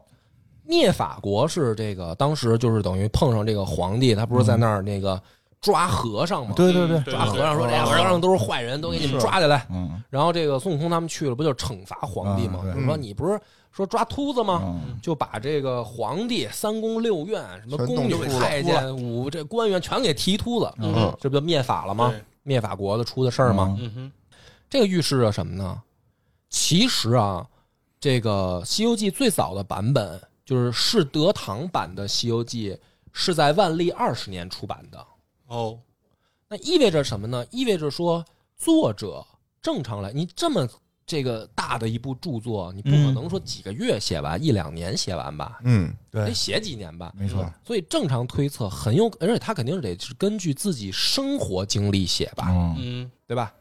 [0.63, 5.21] 灭法国是这个当时就是等于碰上这个皇帝，他不是在那儿那个
[5.59, 6.53] 抓和尚吗？
[6.55, 9.67] 对对对，对抓和尚说：“对哎，和尚都是坏人，都给你们抓起来。
[9.69, 12.59] 嗯”然后这个孙悟空他们去了，不就惩罚皇帝吗？
[12.63, 13.39] 嗯对就是说你不是
[13.71, 14.61] 说抓秃子吗？
[14.63, 22.13] 嗯就把这个皇帝三宫六院什么宫女太监五这官员全给提秃子，嗯这不就灭法了吗？
[22.43, 23.77] 灭法国的出的事儿吗？
[23.79, 24.11] 嗯哼，
[24.69, 25.81] 这个预示着什么呢？
[26.49, 27.47] 其实啊，
[27.99, 32.71] 这个《西游记》最早的版本就是是德堂版的《西游记》，
[33.13, 35.05] 是在万历二十年出版的。
[35.47, 35.79] 哦，
[36.47, 37.45] 那意味着什么呢？
[37.51, 38.25] 意味着说，
[38.57, 39.25] 作者
[39.61, 40.67] 正常来，你这么
[41.11, 45.59] 这个大的一部著作，你不可能说几个月写完，一两年写完吧？
[45.65, 47.11] 嗯，得，写几年吧。
[47.17, 53.53] 没错，所以正常推测很有，而且他肯定是得是根据自己生活经历写吧，嗯嗯对吧？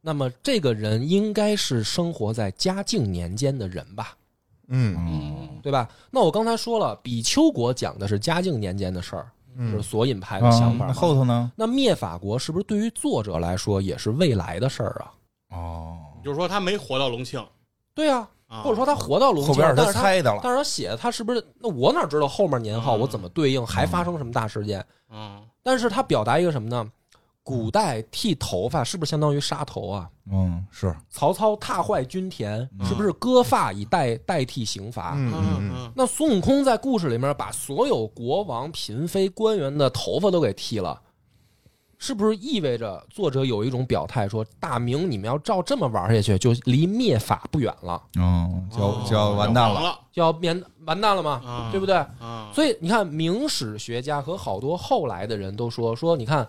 [0.00, 4.16] 那么这个人应该是生活在嘉靖年间的人吧，
[4.68, 5.88] 嗯嗯对吧？
[6.12, 9.26] 那我刚才说了，比丘国讲的是嘉靖年间的事儿，
[9.58, 10.92] 就是嗯，索引派的想法那嘛。
[10.92, 11.50] 后头呢？
[11.56, 15.10] 那灭法国是不是对于作者来说也是未来的事儿啊？
[15.56, 17.44] 哦，就是说他没活到隆庆
[17.94, 20.40] 对啊，啊，或者说他活到隆庆，后边是他但是他猜的了。
[20.42, 21.44] 但是他写的他是不是？
[21.60, 24.84] 那我哪知道后面年号嗯我怎么对应，还发生什么大事件？
[25.10, 26.86] 嗯但是他表达一个什么呢？
[27.42, 30.08] 古代剃头发是不是相当于杀头啊？
[30.32, 35.12] 嗯，是，曹操踏坏军田，嗯是不是割发以代代替刑罚？
[35.14, 40.98] 嗯嗯那孙悟空在故事里面把所有国王、嫔妃、官员的头发都给剃了，
[42.04, 49.80] 是不是意味着作者有一种表态说，大明你们要照这么玩下去，就离灭法不远了，嗯，就哦就要完蛋了。
[49.82, 51.96] 了就要面完蛋了嘛，啊对不对？
[51.96, 56.46] 啊，所以你看，明史学家和好多后来的人都说说，你看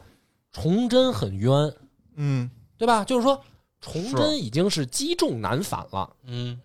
[0.52, 1.74] 崇祯很冤，
[2.16, 3.06] 嗯对吧？
[3.06, 3.40] 就是说
[3.80, 6.10] 崇祯已经是积重难返了。
[6.26, 6.60] 嗯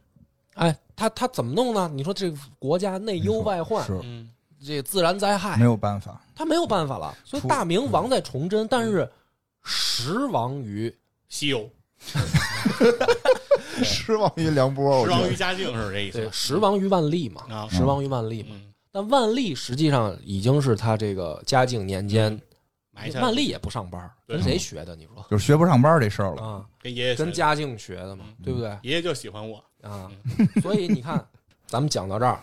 [0.55, 1.89] 哎，他他怎么弄呢？
[1.95, 4.29] 你说这个国家内忧 外患，是嗯
[4.65, 6.21] 这自然灾害没，有办法。
[6.35, 7.17] 他没有办法了。
[7.25, 9.11] 所以大明亡在崇祯，但是
[9.63, 10.95] 时亡于
[11.29, 11.71] 西游
[13.83, 18.51] 失望于梁波，我失觉得望于嘉靖是这意对思时亡于万历嘛，啊时亡于万历嘛。
[18.53, 22.41] 嗯，但万历实际上已经是他这个嘉靖年间，
[23.21, 24.97] 万历也不上班，跟谁学的？
[24.97, 26.43] 你说就是学不上班这事儿了。
[26.43, 26.67] 啊？
[26.81, 28.71] 跟爷爷跟嘉靖学的嘛，对不对？
[28.83, 30.11] 爷爷就喜欢我，啊，
[30.63, 31.23] 所以你看，
[31.67, 32.41] 咱们讲到这儿，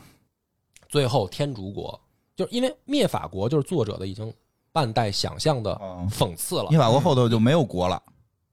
[0.88, 2.00] 最后天竺国
[2.38, 4.32] 就是因为灭法国，就是作者的已经
[4.72, 6.70] 半带想象的嗯讽刺了。
[6.70, 8.02] 灭，法国后头就没有国了，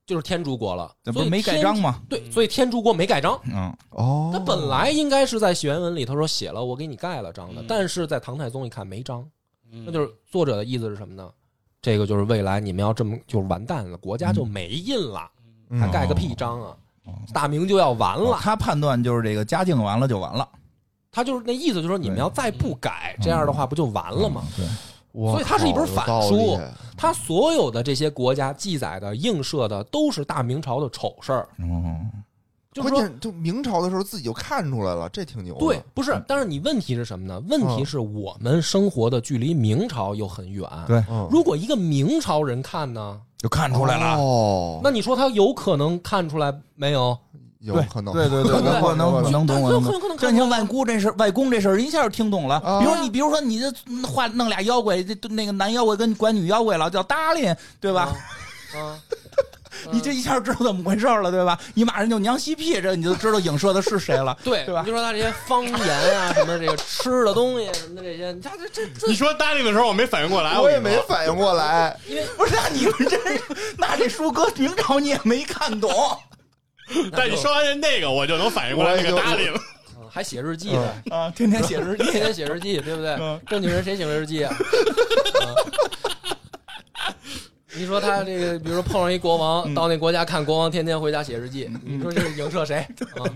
[0.07, 0.91] 就是天竺国了。
[1.05, 2.01] 所不是没盖章吗？
[2.09, 3.39] 对，所以天竺国没盖章。
[3.45, 9.23] 嗯，哦，他本来应该是在原文里头说写了，我给你盖了章的嗯，但是在唐太宗一看没章，
[9.71, 11.31] 那那就是作者的意思是什么呢？
[11.83, 15.31] 这个就是未来你们要这么就是完蛋了，国家就没印了，
[15.69, 15.79] 嗯。
[15.79, 16.77] 还盖个屁章啊！
[17.35, 20.49] 大明就要完了，哦他判断就是这个嘉靖完了就完了，
[21.15, 24.43] 他就是那意思，就是说你们要再不改，这样的话不就完了吗？
[24.57, 24.67] 对，
[25.31, 26.59] 所以它是一本反书理
[26.97, 32.11] 他所有的这些国家记载的、映射的，都是大明朝的丑事儿，嗯，
[32.73, 32.99] 就是说。
[32.99, 35.61] 关键就明朝的时候自己就看出来了，这挺牛的。
[35.61, 37.41] 对，不是，但是你问题是什么呢？
[37.49, 40.69] 问题是我们生活的距离明朝又很远。
[40.87, 47.17] 对嗯，如果一个明朝人看呢，就看出来了，哦，那你说他有可能看出来没有？
[47.73, 50.17] 对有可能，对对对，可能可能可能懂，但我能懂很有可能。
[50.17, 52.57] 这你像外姑这事，外公这事儿一下就听懂了。
[52.57, 53.73] 啊比如你，比如说你这
[54.07, 58.15] 画弄俩妖怪，这那个男妖怪跟管女妖怪了，叫达林，对吧？
[58.75, 58.99] 啊，
[59.93, 61.59] 你这一下知道怎么回事了，对吧？
[61.75, 64.37] 你马上就娘西屁，这你就知道影射的是谁了。
[64.45, 71.97] 对对吧你就说他这些方言啊，什么这个吃的东西什么的这些， 这这这你说答应的时候我没反应过来，我也没反应过来。
[72.37, 73.19] 不是，那你们这，
[73.79, 75.91] 那这书搁明朝你也没看懂。
[77.13, 79.57] 但你说完那个，我就能反应过来那个搭理了。
[79.57, 79.63] 嗯
[80.11, 83.41] 还写日记呢，啊，天天写日记， 天天写日记，对不对嗯？
[83.49, 84.55] 正经人谁写日记啊？
[87.77, 92.77] 嗯你说他这个，比如说碰上一国王，到那国家看国王天天回家写日记，你说这是影射谁？
[93.19, 93.27] 啊，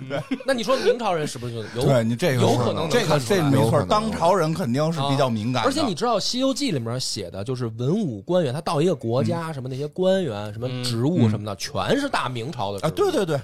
[0.46, 1.86] 那你说明朝人是不是就有？
[1.86, 5.68] 对你这个有可能能这个这没错，当朝人肯定是比较敏感的。
[5.68, 13.40] 而且你知道《西游记》里面写的就是文武官员，他到一个国家，什么那些官员、什么职务什么的，全是大明朝的职啊，对对对，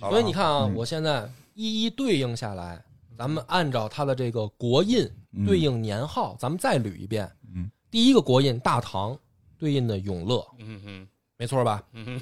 [0.00, 2.82] 所以你看啊，嗯我现在一一对应下来，
[3.18, 5.06] 咱们按照他的这个国印
[5.46, 7.30] 对应年号，咱们再捋一遍。
[7.54, 9.16] 嗯，第一个国印大唐
[9.58, 11.82] 对应的永乐，嗯哼，没错吧？
[11.92, 12.20] 嗯哼，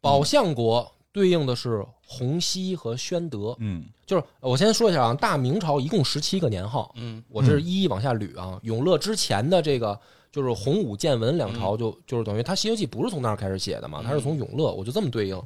[0.00, 3.56] 宝象国对应的是洪熙和宣德。
[3.58, 8.58] 嗯就是我先说一下啊，大明朝一共十七个年号，嗯我这是一一往下捋啊。
[8.62, 9.98] 永乐之前的这个
[10.30, 15.42] 就是洪武建文两朝就，就是等于他《西游记》不是从那儿开始写的嘛，他是从永乐，我就这么对应。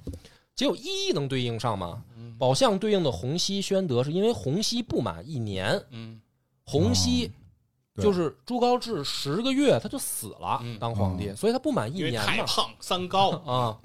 [0.55, 2.03] 只有一一能对应上吗？
[2.39, 6.21] 宝象对应的洪熙、宣德，是因为洪熙不满一年，嗯
[6.65, 7.33] 洪熙对
[7.97, 13.79] 就是朱高炽十个月他就死了嗯当皇帝，所以他不满一因为年嘛太胖三高， 啊。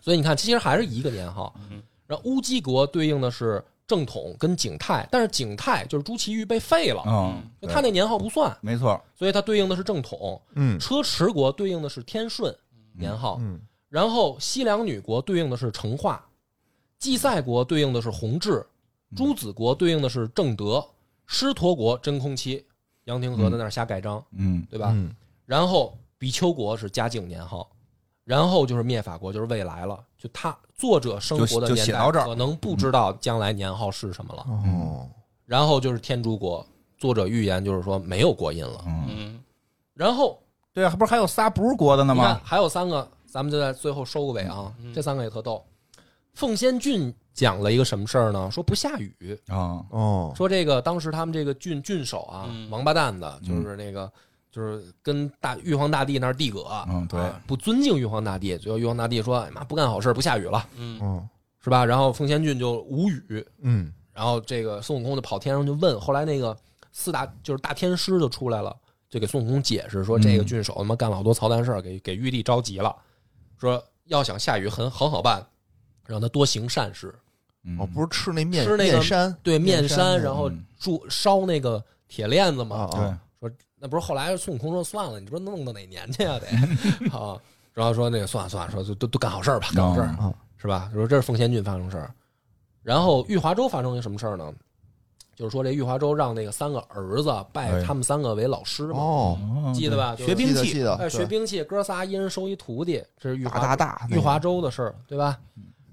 [0.00, 1.54] 所以你看，其实还是一个年号。
[1.70, 10.38] 嗯然后乌鸡国对应的是正统跟景泰，但是景泰就是朱祁钰被废了，嗯，就他那年号不算，没错，所以它对应的是正统。
[10.54, 12.54] 嗯车迟国对应的是天顺
[12.94, 16.22] 年号，嗯然后西凉女国对应的是成化，
[16.98, 18.66] 祭赛国对应的是弘治，
[19.16, 20.84] 朱子国对应的是正德，
[21.26, 22.66] 狮驼国真空期，
[23.12, 24.90] 杨廷和在那儿瞎盖章，嗯对吧？
[24.94, 27.68] 嗯然后比丘国是嘉靖年号，
[28.24, 29.98] 然后就是灭法国，就是未来了。
[30.16, 34.46] 就他作者生活的年代，可能不知道将来年号是什么了。
[34.48, 35.06] 哦，
[35.44, 36.64] 然后就是天竺国，
[36.96, 38.84] 作者预言就是说没有国印了。
[38.86, 39.44] 嗯，嗯
[39.94, 40.40] 然后
[40.72, 42.40] 对啊，不是还有仨不是国的呢吗？
[42.42, 44.72] 还有三个，咱们就在最后收个尾啊。
[44.80, 45.62] 嗯这三个也特逗。
[46.32, 48.50] 奉先郡讲了一个什么事儿呢？
[48.50, 52.68] 说不下雨，啊，哦，说这个当时他们这个郡郡守啊，嗯。
[52.70, 54.10] 王八蛋的，就是那个。
[54.52, 57.18] 就是跟大玉皇大帝那儿递葛，嗯对。
[57.18, 61.00] 啊不尊敬玉皇大帝，最后玉皇大帝说：“哎妈，不干好事，不下雨了，嗯。
[61.00, 61.26] 哦，
[61.64, 63.90] 是吧？”然后奉先郡就无语，嗯。
[64.12, 66.54] 然后这个孙悟空就跑天上就问，后来那个
[66.90, 68.76] 四大就是大天师就出来了，
[69.08, 72.94] 就给孙悟空解释说，这个郡守他妈干了好多操蛋事儿，给给玉帝着急了，
[73.56, 75.42] 说要想下雨很很好办，
[76.06, 77.14] 让他多行善事，
[77.64, 77.78] 嗯。
[77.80, 80.64] 哦，不是吃那面吃那个面山对面面山然后嗯。
[80.78, 82.88] 铸烧那个铁链子嘛，啊
[83.40, 86.46] 对，说那不是后来孙悟空说算了，你说弄到哪年去啊、 得？
[87.16, 87.38] 啊，
[87.72, 90.90] 然后说那个算了算了，说就都都干好事儿吧，干好事儿、啊是吧？
[90.92, 92.12] 说这是奉先郡发生事儿，
[92.82, 94.52] 然后玉华州发生一个什么事儿呢？
[95.34, 97.82] 就是说这玉华州让那个三个儿子拜哎。
[97.84, 100.14] 他们三个为老师嘛，哦，哦记得吧？
[100.14, 105.38] 学兵器记得，哎，学兵器，哥仨一人收一徒弟，这是玉华大大玉华州的事儿，对吧？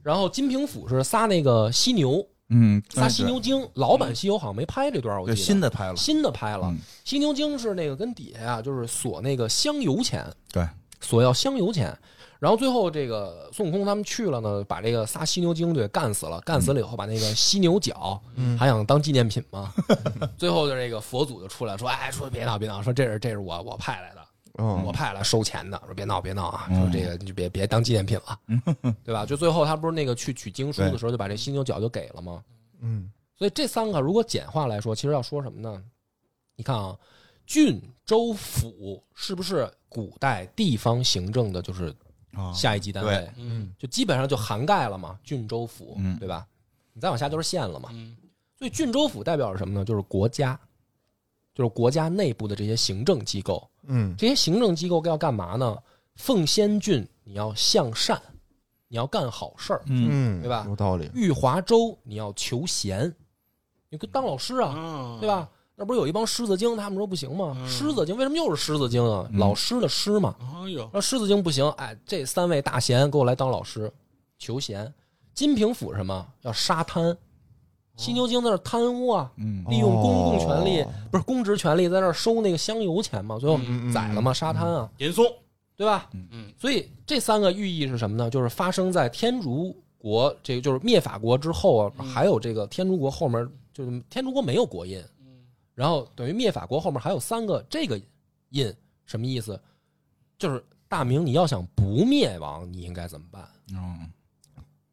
[0.03, 6.77] 然后金平府是撒那个犀牛，嗯，撒犀牛精，老版西游好像没拍这段，我记得新的拍了，新的拍了嗯。
[7.03, 10.67] 犀牛精是那个跟底下啊，就是索那个香油钱，对，
[11.01, 11.97] 索要香油钱。
[12.39, 16.39] 然后最后这个孙悟空他们去了呢，把这个仨犀牛精给干死了。
[16.39, 18.17] 干死了以后，把那个犀牛角
[18.57, 19.73] 还想当纪念品嘛。
[20.39, 24.18] 最后就这个佛祖就出来说：“哎，说别闹别闹，说这是这是我我派来的，
[24.65, 25.81] 我嗯派来收钱的。
[25.85, 28.39] 说别闹别闹啊，嗯说这个你就别别当纪念品了，
[29.03, 29.25] 对吧？
[29.25, 32.43] 就最后他不是那个去取经书的时候，就把这犀牛角就给了吗？
[32.81, 35.81] 嗯所以这三个如果简化来说，其实要说什么呢？
[36.55, 36.97] 你看啊，
[37.45, 41.95] 郡、州、府是不是古代地方行政的，就是
[42.33, 43.29] 啊下一级单位对？
[43.37, 46.45] 嗯就基本上就涵盖了嘛，郡、州、府，嗯对吧？
[46.91, 47.89] 你再往下就是县了嘛。
[47.93, 48.15] 嗯
[48.57, 49.85] 所以郡、州、府代表着什么呢？
[49.85, 50.59] 就是国家，
[51.55, 53.65] 就是国家内部的这些行政机构。
[53.89, 55.77] 嗯这些行政机构要干嘛呢？
[56.15, 58.21] 奉先郡你要向善，
[58.87, 61.09] 你要干好事儿；嗯嗯，对吧有道理。
[61.13, 63.13] 玉华州你要求贤，
[63.89, 65.27] 你跟当老师啊，啊，对？
[65.27, 65.49] 吧？
[65.75, 67.55] 那不是有一帮狮子精，他们说不行吗？
[67.57, 69.27] 嗯狮子精为什么又是狮子精啊？
[69.31, 70.35] 嗯老师的师嘛。
[70.39, 73.91] 哎呦，那狮子精不行，哎，这三位大贤给我来当老师，
[74.37, 74.93] 求贤。
[75.33, 77.17] 金平府什么要沙滩？
[77.99, 79.65] 犀牛精在那贪污啊，嗯。
[79.69, 80.89] 利用公共权力，哦。
[81.11, 83.59] 不是公职权力，在那收那个香油钱嘛，最后
[83.93, 85.25] 宰了嘛，沙滩啊，严嵩，
[85.75, 86.09] 对吧？
[86.13, 86.53] 嗯。
[86.57, 88.29] 所以这三个寓意是什么呢？
[88.29, 92.05] 就是发生在天竺国，这个就是灭法国之后啊，嗯。
[92.05, 95.03] 还有这个天竺国后面，就是天竺国没有国印，
[95.75, 97.99] 然后等于灭法国后面还有三个这个
[98.51, 98.73] 印，
[99.05, 99.59] 什么意思？
[100.37, 103.45] 就是大明你要想不灭亡，你应该怎么办？
[103.73, 104.09] 嗯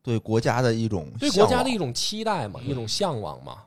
[0.07, 3.59] 对国家的一种对国家的一种期待嘛，一种向往嘛。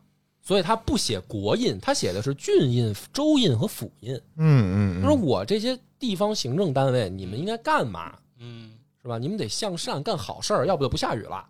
[0.41, 4.15] 所以他不写国印，他写的是郡印、州印和府印。
[4.37, 8.17] 嗯嗯，他说我这些地方行政单位，你们应该干嘛？
[8.39, 8.71] 嗯
[9.01, 9.17] 是吧？
[9.17, 11.45] 你们得向善干好事儿，要不就不下雨了，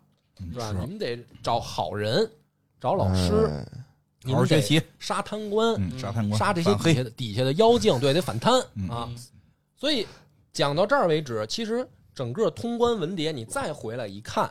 [0.52, 0.72] 是吧？
[0.80, 2.28] 你们得找好人，
[2.80, 3.66] 找老师，哎
[4.22, 5.80] 你们好好学习，杀贪官，
[6.36, 9.08] 杀这些底下的底下的妖精，对，得反贪嗯啊。
[9.78, 10.06] 所以
[10.52, 14.50] 讲到这儿为止，其实整个通关文牒，你再回来一看，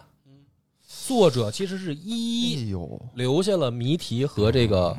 [0.92, 2.76] 作者其实是一一
[3.14, 4.98] 留下了谜题和这个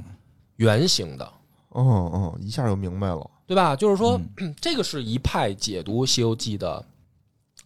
[0.57, 1.33] 原型的。
[1.75, 3.29] 嗯嗯，一下就明白了。
[3.47, 3.75] 对吧？
[3.75, 6.85] 就是说，嗯 这个是一派解读《西游记》的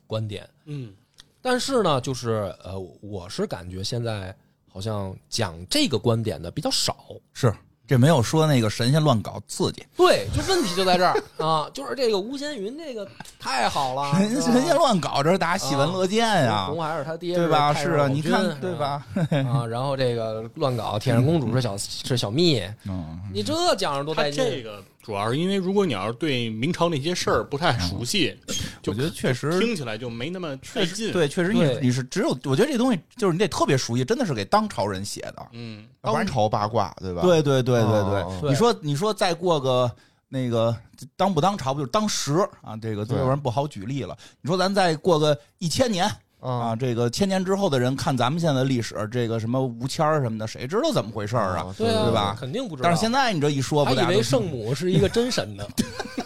[0.07, 0.49] 观点。
[0.65, 0.95] 嗯
[1.43, 4.35] 但是呢，就是呃，我是感觉现在
[4.67, 6.97] 好像讲这个观点的比较少。
[7.35, 7.55] 是
[7.87, 13.07] 这没有说那个神仙乱搞刺激，对，就问题就在这儿 啊，就是这个吴先云这个
[13.39, 17.75] 太好了，神神仙乱搞，这是大家喜闻乐见呀红，孩儿他爹对吧？
[17.75, 18.73] 是啊，你看对？
[18.75, 19.05] 吧？
[19.53, 24.43] 啊，然后这个乱搞，铁扇公主是小 是小蜜，嗯，你这讲着多带劲。
[24.45, 28.35] 这个主要是因为，如果你要是对明朝那些事儿不太熟悉，
[28.83, 35.47] 就我觉得确实听起来就没那么带劲。，对，确实你对你是只有，我觉得这东西就是你得特别熟悉，真的是给当朝人写的。
[35.53, 37.21] 嗯当朝八卦对吧？
[37.21, 39.95] 对对对对哦对，你说你说再过个
[40.29, 40.75] 那个
[41.17, 42.75] 当不当朝不就是当时啊？
[42.81, 44.17] 这个对要不然不好举例了。
[44.41, 46.11] 你说咱再过个一千年
[46.45, 51.75] 啊，啊，这个千年之后的人看咱们现在的历史，这个什么吴谦儿什么的，谁知道怎么回事儿啊？
[51.77, 52.89] 对啊，对吧肯定不知道。
[52.89, 55.65] 但是现在你这一说，还以不大家都为圣母是一个真神呢，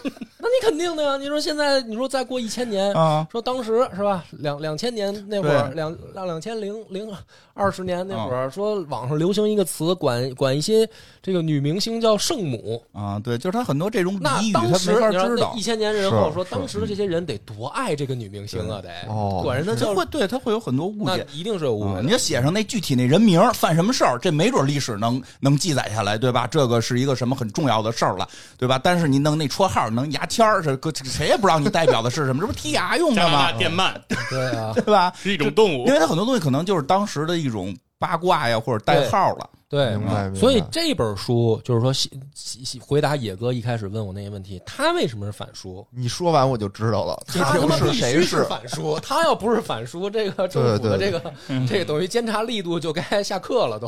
[0.03, 0.11] 那
[0.49, 1.17] 你肯定的呀。
[1.17, 4.25] 你说现在，你说再过一千年，啊，说当时是吧？
[4.33, 7.09] 两两千年那会儿，两两两千零零
[7.55, 10.89] 二十年那会儿，说网上流行一个词，管管一些
[11.23, 12.83] 这个女明星叫圣母。
[12.93, 15.69] 啊，对，就是他很多这种那俚语，他没法知道一。
[15.69, 21.27] 千年人后是说，当时的这些人得多爱这个女明星啊，得哦管人家叫他会对他会有很多误解。
[21.31, 22.03] 一定是有误啊，会。
[22.03, 26.47] 你要写上那具体那人名犯什么事儿，这没准历史能能记载下来，对吧？
[26.47, 28.27] 这个是一个什么很重要的事儿了，
[28.57, 28.81] 对吧？
[28.83, 33.53] 但是你弄那绰号，能牙签儿，这搁谁也不知道你代表的是什么，这不是剔牙用的加大吗？
[33.53, 33.95] 电鳗
[34.31, 35.13] 对啊， 对吧？
[35.17, 39.49] 是一种动物因，为它很多东西可能就是当时的一种八卦呀，或者代号了。
[39.71, 40.35] 对，明白。
[40.35, 45.87] 所以这本书就是说，西西西回答野哥一开始问我那些问题，他为什么是反书？
[45.91, 48.45] 你说完我就知道了，他 他妈是必须谁是？
[48.45, 51.23] 反书，他要不是反书，这个政府的这个
[51.69, 53.87] 这个等于监察力度就该下课了都。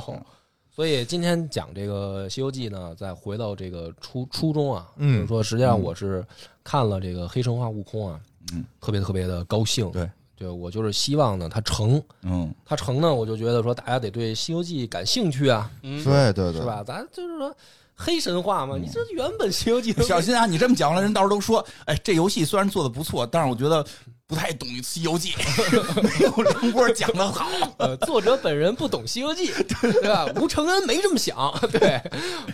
[0.75, 6.25] 所以今天讲这个《西游记》呢，再回到这个初初中啊，嗯就是说实际上我是
[6.65, 8.21] 看了这个《黑神话：悟空》啊，
[8.53, 9.91] 嗯，特别特别的高兴。
[9.91, 16.83] 对，对我就是希望呢，它成，嗯，它成呢，我就觉得说大家得对《西游记》感兴趣啊，嗯，对对对，是吧？
[16.83, 17.55] 咱就是说
[17.95, 20.47] 黑神话嘛，你这原本《西游记》小心啊！
[20.47, 23.85] 你这么讲了，人到时候都说，哎，这游戏虽然做的不错，但是我觉得
[24.31, 25.33] 不太懂《西游记》，
[26.01, 27.49] 没有梁波讲的好。
[27.79, 29.49] 呃，作者本人不懂《西游记》，
[30.01, 30.25] 对吧？
[30.41, 32.01] 吴承恩没这么想，对，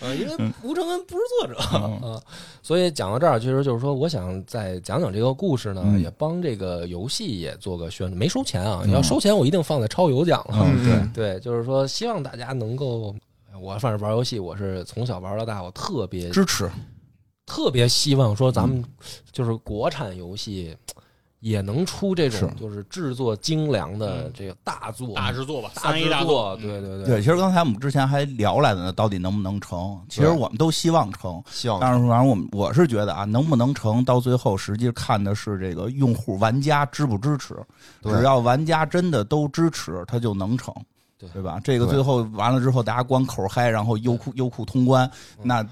[0.00, 2.22] 呃，因为吴承恩不是作者啊、呃
[2.62, 10.58] 所以讲到这儿，其实就是说，我想再讲讲这个故事呢，嗯也帮这个游戏也做个宣传，没收钱啊，你要收钱，我一定放在超游讲了。
[10.64, 13.14] 嗯，对，对，就是说，希望大家能够，
[13.60, 16.68] 我反正玩游戏，我是从小玩到大，我特别支持。
[17.44, 18.84] 特别希望说咱们
[19.30, 20.76] 就是国产游戏
[21.46, 24.32] 也能出这种就是制作精良的嗯。
[24.34, 29.96] 这个大作，大制作吧，大三 A 制作，大作，对对对，其实刚才我们之前还聊来的呢，到底能不能成？
[30.08, 37.54] 其实我们都希望成，希望但是反正我们我是觉得啊，能不能成，到最后实际看的是这个用户玩家支不支持。
[38.02, 40.74] 只要玩家真的都支持，它就能成。
[41.16, 41.28] 对。
[41.30, 41.60] 对吧？
[41.62, 45.08] 这个最后完了之后，大家光口嗨，然后优酷优酷通关，
[45.42, 45.64] 那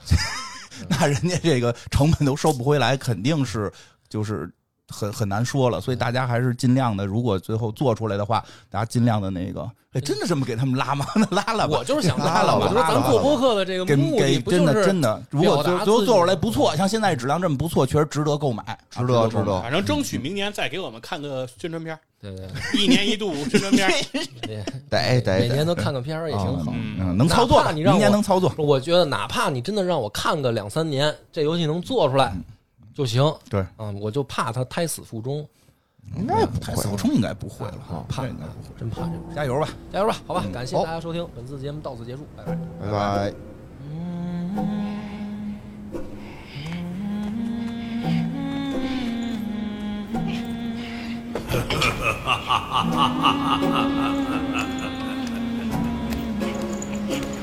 [0.89, 3.72] 那人家这个成本都收不回来，肯定是
[4.09, 4.49] 就是
[4.89, 5.80] 很很难说了。
[5.80, 11.07] 所以大家还是尽量的，如果最后做出来的话，大家尽量的那个，哎，真的这么给他们拉吗？
[11.14, 23.91] 那 拉了吧，我就是想拉 了吧，我觉得咱做播客的这个目的真的真的，如果最最后做出来不错，像现在质量这么不错，确实值得购买，值得啊值得反正争取明年再给我们看个宣传片儿，对对一年一度宣传片
[24.43, 26.72] 得得得每年都看个片儿也挺好。
[26.74, 32.32] 嗯嗯，能操作吧，明年能操作，我觉得哪怕你真的让我看个两三年，这游戏能做出来
[32.95, 33.22] 就行。
[33.51, 35.47] 对，嗯，我就怕他胎死腹中，
[36.16, 39.34] 应该不会太死冲应该不会了，哈怕这应该不会真怕这个。
[39.34, 39.68] 加油吧。
[39.92, 42.57] 加油吧，好吧，嗯感谢大家收听，本次节目到此结束，拜拜。
[42.80, 43.34] 拜拜。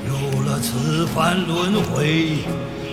[0.07, 2.39] 有了此番轮回，